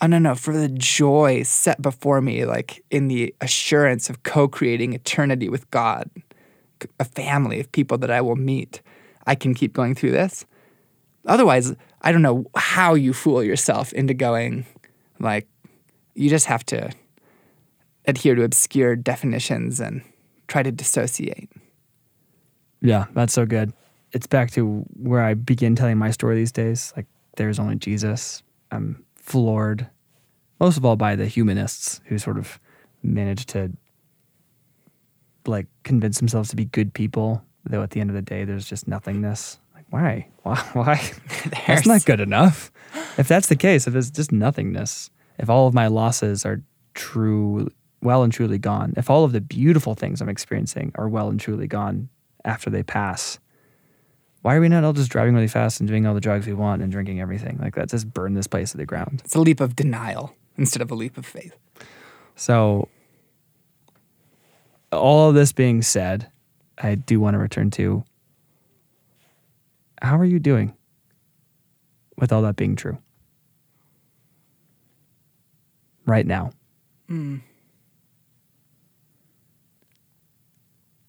oh, 0.00 0.06
no, 0.06 0.18
no, 0.18 0.34
for 0.34 0.56
the 0.56 0.68
joy 0.68 1.42
set 1.42 1.82
before 1.82 2.20
me, 2.20 2.44
like 2.44 2.82
in 2.90 3.08
the 3.08 3.34
assurance 3.40 4.08
of 4.08 4.22
co 4.22 4.48
creating 4.48 4.92
eternity 4.94 5.48
with 5.48 5.70
God, 5.70 6.08
a 6.98 7.04
family 7.04 7.60
of 7.60 7.70
people 7.72 7.98
that 7.98 8.10
I 8.10 8.20
will 8.20 8.36
meet, 8.36 8.80
I 9.26 9.34
can 9.34 9.54
keep 9.54 9.72
going 9.72 9.94
through 9.94 10.12
this. 10.12 10.46
Otherwise, 11.26 11.74
I 12.02 12.12
don't 12.12 12.22
know 12.22 12.46
how 12.56 12.94
you 12.94 13.12
fool 13.12 13.42
yourself 13.42 13.92
into 13.92 14.14
going, 14.14 14.66
like, 15.18 15.46
you 16.14 16.30
just 16.30 16.46
have 16.46 16.64
to 16.66 16.90
adhere 18.06 18.34
to 18.34 18.42
obscure 18.42 18.96
definitions 18.96 19.80
and 19.80 20.02
try 20.48 20.62
to 20.62 20.72
dissociate. 20.72 21.50
Yeah, 22.80 23.06
that's 23.14 23.34
so 23.34 23.44
good. 23.44 23.72
It's 24.12 24.26
back 24.26 24.50
to 24.52 24.84
where 24.96 25.22
I 25.22 25.34
begin 25.34 25.76
telling 25.76 25.98
my 25.98 26.10
story 26.10 26.36
these 26.36 26.52
days. 26.52 26.92
Like, 26.96 27.06
there's 27.36 27.58
only 27.58 27.76
Jesus. 27.76 28.42
I'm 28.70 29.04
floored, 29.16 29.88
most 30.58 30.76
of 30.76 30.84
all 30.84 30.96
by 30.96 31.14
the 31.14 31.26
humanists 31.26 32.00
who 32.06 32.18
sort 32.18 32.38
of 32.38 32.58
managed 33.02 33.48
to 33.50 33.70
like 35.46 35.66
convince 35.84 36.18
themselves 36.18 36.50
to 36.50 36.56
be 36.56 36.64
good 36.64 36.92
people, 36.92 37.42
though 37.64 37.82
at 37.82 37.90
the 37.90 38.00
end 38.00 38.10
of 38.10 38.16
the 38.16 38.22
day, 38.22 38.44
there's 38.44 38.66
just 38.66 38.88
nothingness. 38.88 39.58
Like, 39.74 39.86
why? 39.90 40.28
Why? 40.42 40.56
Why? 40.72 41.10
that's 41.66 41.86
not 41.86 42.04
good 42.04 42.20
enough. 42.20 42.72
If 43.18 43.28
that's 43.28 43.48
the 43.48 43.56
case, 43.56 43.86
if 43.86 43.94
it's 43.94 44.10
just 44.10 44.32
nothingness, 44.32 45.10
if 45.38 45.50
all 45.50 45.66
of 45.66 45.74
my 45.74 45.86
losses 45.86 46.44
are 46.44 46.62
true, 46.94 47.68
well 48.02 48.22
and 48.22 48.32
truly 48.32 48.58
gone, 48.58 48.94
if 48.96 49.10
all 49.10 49.24
of 49.24 49.32
the 49.32 49.40
beautiful 49.40 49.94
things 49.94 50.20
I'm 50.20 50.28
experiencing 50.28 50.92
are 50.94 51.08
well 51.08 51.28
and 51.28 51.38
truly 51.38 51.66
gone 51.66 52.08
after 52.44 52.70
they 52.70 52.82
pass, 52.82 53.38
why 54.42 54.54
are 54.54 54.60
we 54.60 54.68
not 54.68 54.84
all 54.84 54.94
just 54.94 55.10
driving 55.10 55.34
really 55.34 55.48
fast 55.48 55.80
and 55.80 55.88
doing 55.88 56.06
all 56.06 56.14
the 56.14 56.20
drugs 56.20 56.46
we 56.46 56.54
want 56.54 56.82
and 56.82 56.90
drinking 56.90 57.20
everything 57.20 57.58
like 57.60 57.74
that? 57.74 57.90
Just 57.90 58.12
burn 58.12 58.34
this 58.34 58.46
place 58.46 58.70
to 58.70 58.78
the 58.78 58.86
ground. 58.86 59.20
It's 59.24 59.34
a 59.34 59.40
leap 59.40 59.60
of 59.60 59.76
denial 59.76 60.34
instead 60.56 60.80
of 60.80 60.90
a 60.90 60.94
leap 60.94 61.18
of 61.18 61.26
faith. 61.26 61.54
So, 62.36 62.88
all 64.90 65.28
of 65.28 65.34
this 65.34 65.52
being 65.52 65.82
said, 65.82 66.30
I 66.82 66.94
do 66.94 67.20
want 67.20 67.34
to 67.34 67.38
return 67.38 67.70
to 67.72 68.04
how 70.02 70.16
are 70.16 70.24
you 70.24 70.38
doing 70.38 70.74
with 72.16 72.32
all 72.32 72.42
that 72.42 72.56
being 72.56 72.76
true 72.76 72.98
right 76.06 76.26
now? 76.26 76.50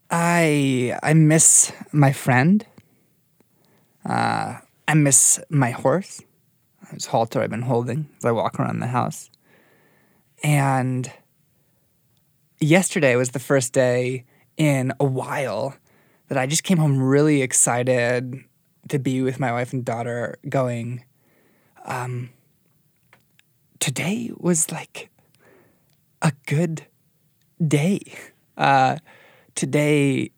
I 0.10 0.98
I 1.02 1.14
miss 1.14 1.72
my 1.92 2.12
friend. 2.12 2.66
Uh, 4.04 4.58
I 4.88 4.94
miss 4.94 5.40
my 5.50 5.72
horse, 5.72 6.22
his 6.92 7.06
halter 7.06 7.42
I've 7.42 7.52
been 7.52 7.62
holding 7.62 8.10
as 8.18 8.26
I 8.26 8.32
walk 8.32 8.60
around 8.60 8.80
the 8.80 8.88
house. 8.88 9.30
And 10.44 11.12
yesterday 12.60 13.16
was 13.16 13.30
the 13.30 13.40
first 13.40 13.74
day 13.74 14.26
in 14.58 14.94
a 15.00 15.06
while 15.06 15.76
that 16.28 16.38
I 16.38 16.46
just 16.46 16.64
came 16.64 16.78
home 16.78 17.02
really 17.02 17.42
excited 17.42 18.44
to 18.90 19.00
be 19.00 19.22
with 19.22 19.40
my 19.40 19.52
wife 19.52 19.74
and 19.74 19.84
daughter. 19.84 20.38
Going, 20.48 21.04
um, 21.86 22.30
today 23.80 24.32
was 24.38 24.72
like 24.72 25.10
a 26.22 26.32
good 26.46 26.86
day. 27.66 28.00
Uh, 28.58 28.98
today, 29.56 30.32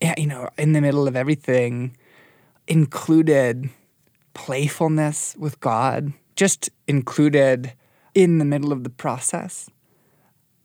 yeah, 0.00 0.14
you 0.16 0.26
know, 0.26 0.48
in 0.58 0.72
the 0.72 0.80
middle 0.80 1.06
of 1.06 1.16
everything, 1.16 1.96
included 2.66 3.70
playfulness 4.32 5.36
with 5.38 5.60
God, 5.60 6.12
just 6.34 6.70
included 6.88 7.72
in 8.14 8.38
the 8.38 8.44
middle 8.44 8.72
of 8.72 8.84
the 8.84 8.90
process 8.90 9.68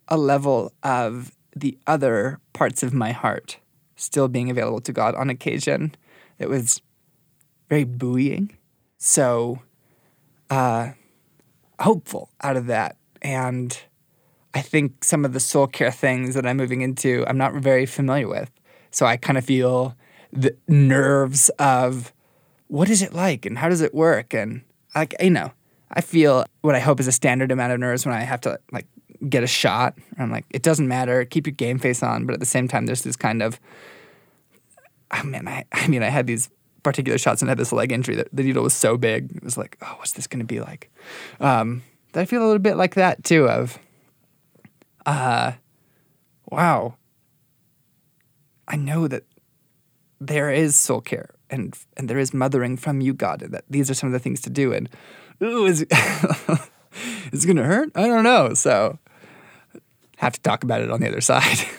a 0.09 0.17
level 0.17 0.73
of 0.83 1.31
the 1.59 1.77
other 1.87 2.39
parts 2.53 2.83
of 2.83 2.93
my 2.93 3.11
heart 3.11 3.57
still 3.95 4.27
being 4.27 4.49
available 4.49 4.81
to 4.81 4.93
God 4.93 5.15
on 5.15 5.29
occasion 5.29 5.95
It 6.37 6.49
was 6.49 6.81
very 7.69 7.83
buoying. 7.83 8.57
So, 8.97 9.61
uh, 10.49 10.91
hopeful 11.79 12.29
out 12.41 12.57
of 12.57 12.67
that. 12.67 12.95
And 13.21 13.77
I 14.53 14.61
think 14.61 15.03
some 15.03 15.25
of 15.25 15.33
the 15.33 15.39
soul 15.39 15.67
care 15.67 15.91
things 15.91 16.33
that 16.35 16.45
I'm 16.45 16.57
moving 16.57 16.81
into, 16.81 17.25
I'm 17.27 17.37
not 17.37 17.53
very 17.53 17.85
familiar 17.85 18.27
with. 18.27 18.49
So 18.91 19.05
I 19.05 19.17
kind 19.17 19.37
of 19.37 19.45
feel 19.45 19.95
the 20.31 20.55
nerves 20.67 21.49
of 21.59 22.13
what 22.67 22.89
is 22.89 23.01
it 23.01 23.13
like 23.13 23.45
and 23.45 23.57
how 23.57 23.69
does 23.69 23.81
it 23.81 23.93
work? 23.93 24.33
And 24.33 24.63
like, 24.95 25.13
you 25.19 25.29
know, 25.29 25.51
I 25.91 26.01
feel 26.01 26.45
what 26.61 26.75
I 26.75 26.79
hope 26.79 26.99
is 26.99 27.07
a 27.07 27.11
standard 27.11 27.51
amount 27.51 27.73
of 27.73 27.79
nerves 27.79 28.05
when 28.05 28.15
I 28.15 28.21
have 28.21 28.41
to 28.41 28.59
like 28.71 28.87
get 29.27 29.43
a 29.43 29.47
shot. 29.47 29.97
I'm 30.17 30.31
like, 30.31 30.45
it 30.49 30.61
doesn't 30.61 30.87
matter, 30.87 31.25
keep 31.25 31.47
your 31.47 31.53
game 31.53 31.79
face 31.79 32.03
on. 32.03 32.25
But 32.25 32.33
at 32.33 32.39
the 32.39 32.45
same 32.45 32.67
time, 32.67 32.85
there's 32.85 33.03
this 33.03 33.15
kind 33.15 33.41
of, 33.41 33.59
oh 35.11 35.23
man, 35.23 35.47
I, 35.47 35.65
I 35.71 35.87
mean, 35.87 36.03
I 36.03 36.09
had 36.09 36.27
these 36.27 36.49
particular 36.83 37.17
shots 37.17 37.41
and 37.41 37.49
I 37.49 37.51
had 37.51 37.57
this 37.57 37.71
leg 37.71 37.91
injury 37.91 38.15
that 38.15 38.29
the 38.31 38.43
needle 38.43 38.63
was 38.63 38.73
so 38.73 38.97
big. 38.97 39.35
It 39.35 39.43
was 39.43 39.57
like, 39.57 39.77
oh, 39.81 39.95
what's 39.97 40.13
this 40.13 40.27
going 40.27 40.39
to 40.39 40.45
be 40.45 40.61
like? 40.61 40.91
Um, 41.39 41.83
I 42.13 42.25
feel 42.25 42.41
a 42.41 42.45
little 42.45 42.59
bit 42.59 42.77
like 42.77 42.95
that 42.95 43.23
too 43.23 43.47
of, 43.47 43.77
uh, 45.05 45.53
wow, 46.49 46.95
I 48.67 48.75
know 48.75 49.07
that 49.07 49.23
there 50.19 50.51
is 50.51 50.77
soul 50.77 51.01
care 51.01 51.29
and 51.49 51.77
and 51.97 52.09
there 52.09 52.19
is 52.19 52.33
mothering 52.33 52.77
from 52.77 53.01
you, 53.01 53.13
God, 53.13 53.41
and 53.41 53.53
that 53.53 53.65
these 53.69 53.89
are 53.89 53.93
some 53.93 54.07
of 54.07 54.13
the 54.13 54.19
things 54.19 54.41
to 54.41 54.49
do. 54.49 54.73
And 54.73 54.89
ooh, 55.41 55.65
is 55.65 55.81
is 57.31 57.45
it 57.45 57.47
gonna 57.47 57.63
hurt? 57.63 57.91
I 57.95 58.07
don't 58.07 58.23
know. 58.23 58.53
So 58.53 58.99
have 60.19 60.33
to 60.33 60.41
talk 60.41 60.63
about 60.63 60.81
it 60.81 60.91
on 60.91 60.99
the 60.99 61.07
other 61.07 61.21
side. 61.21 61.57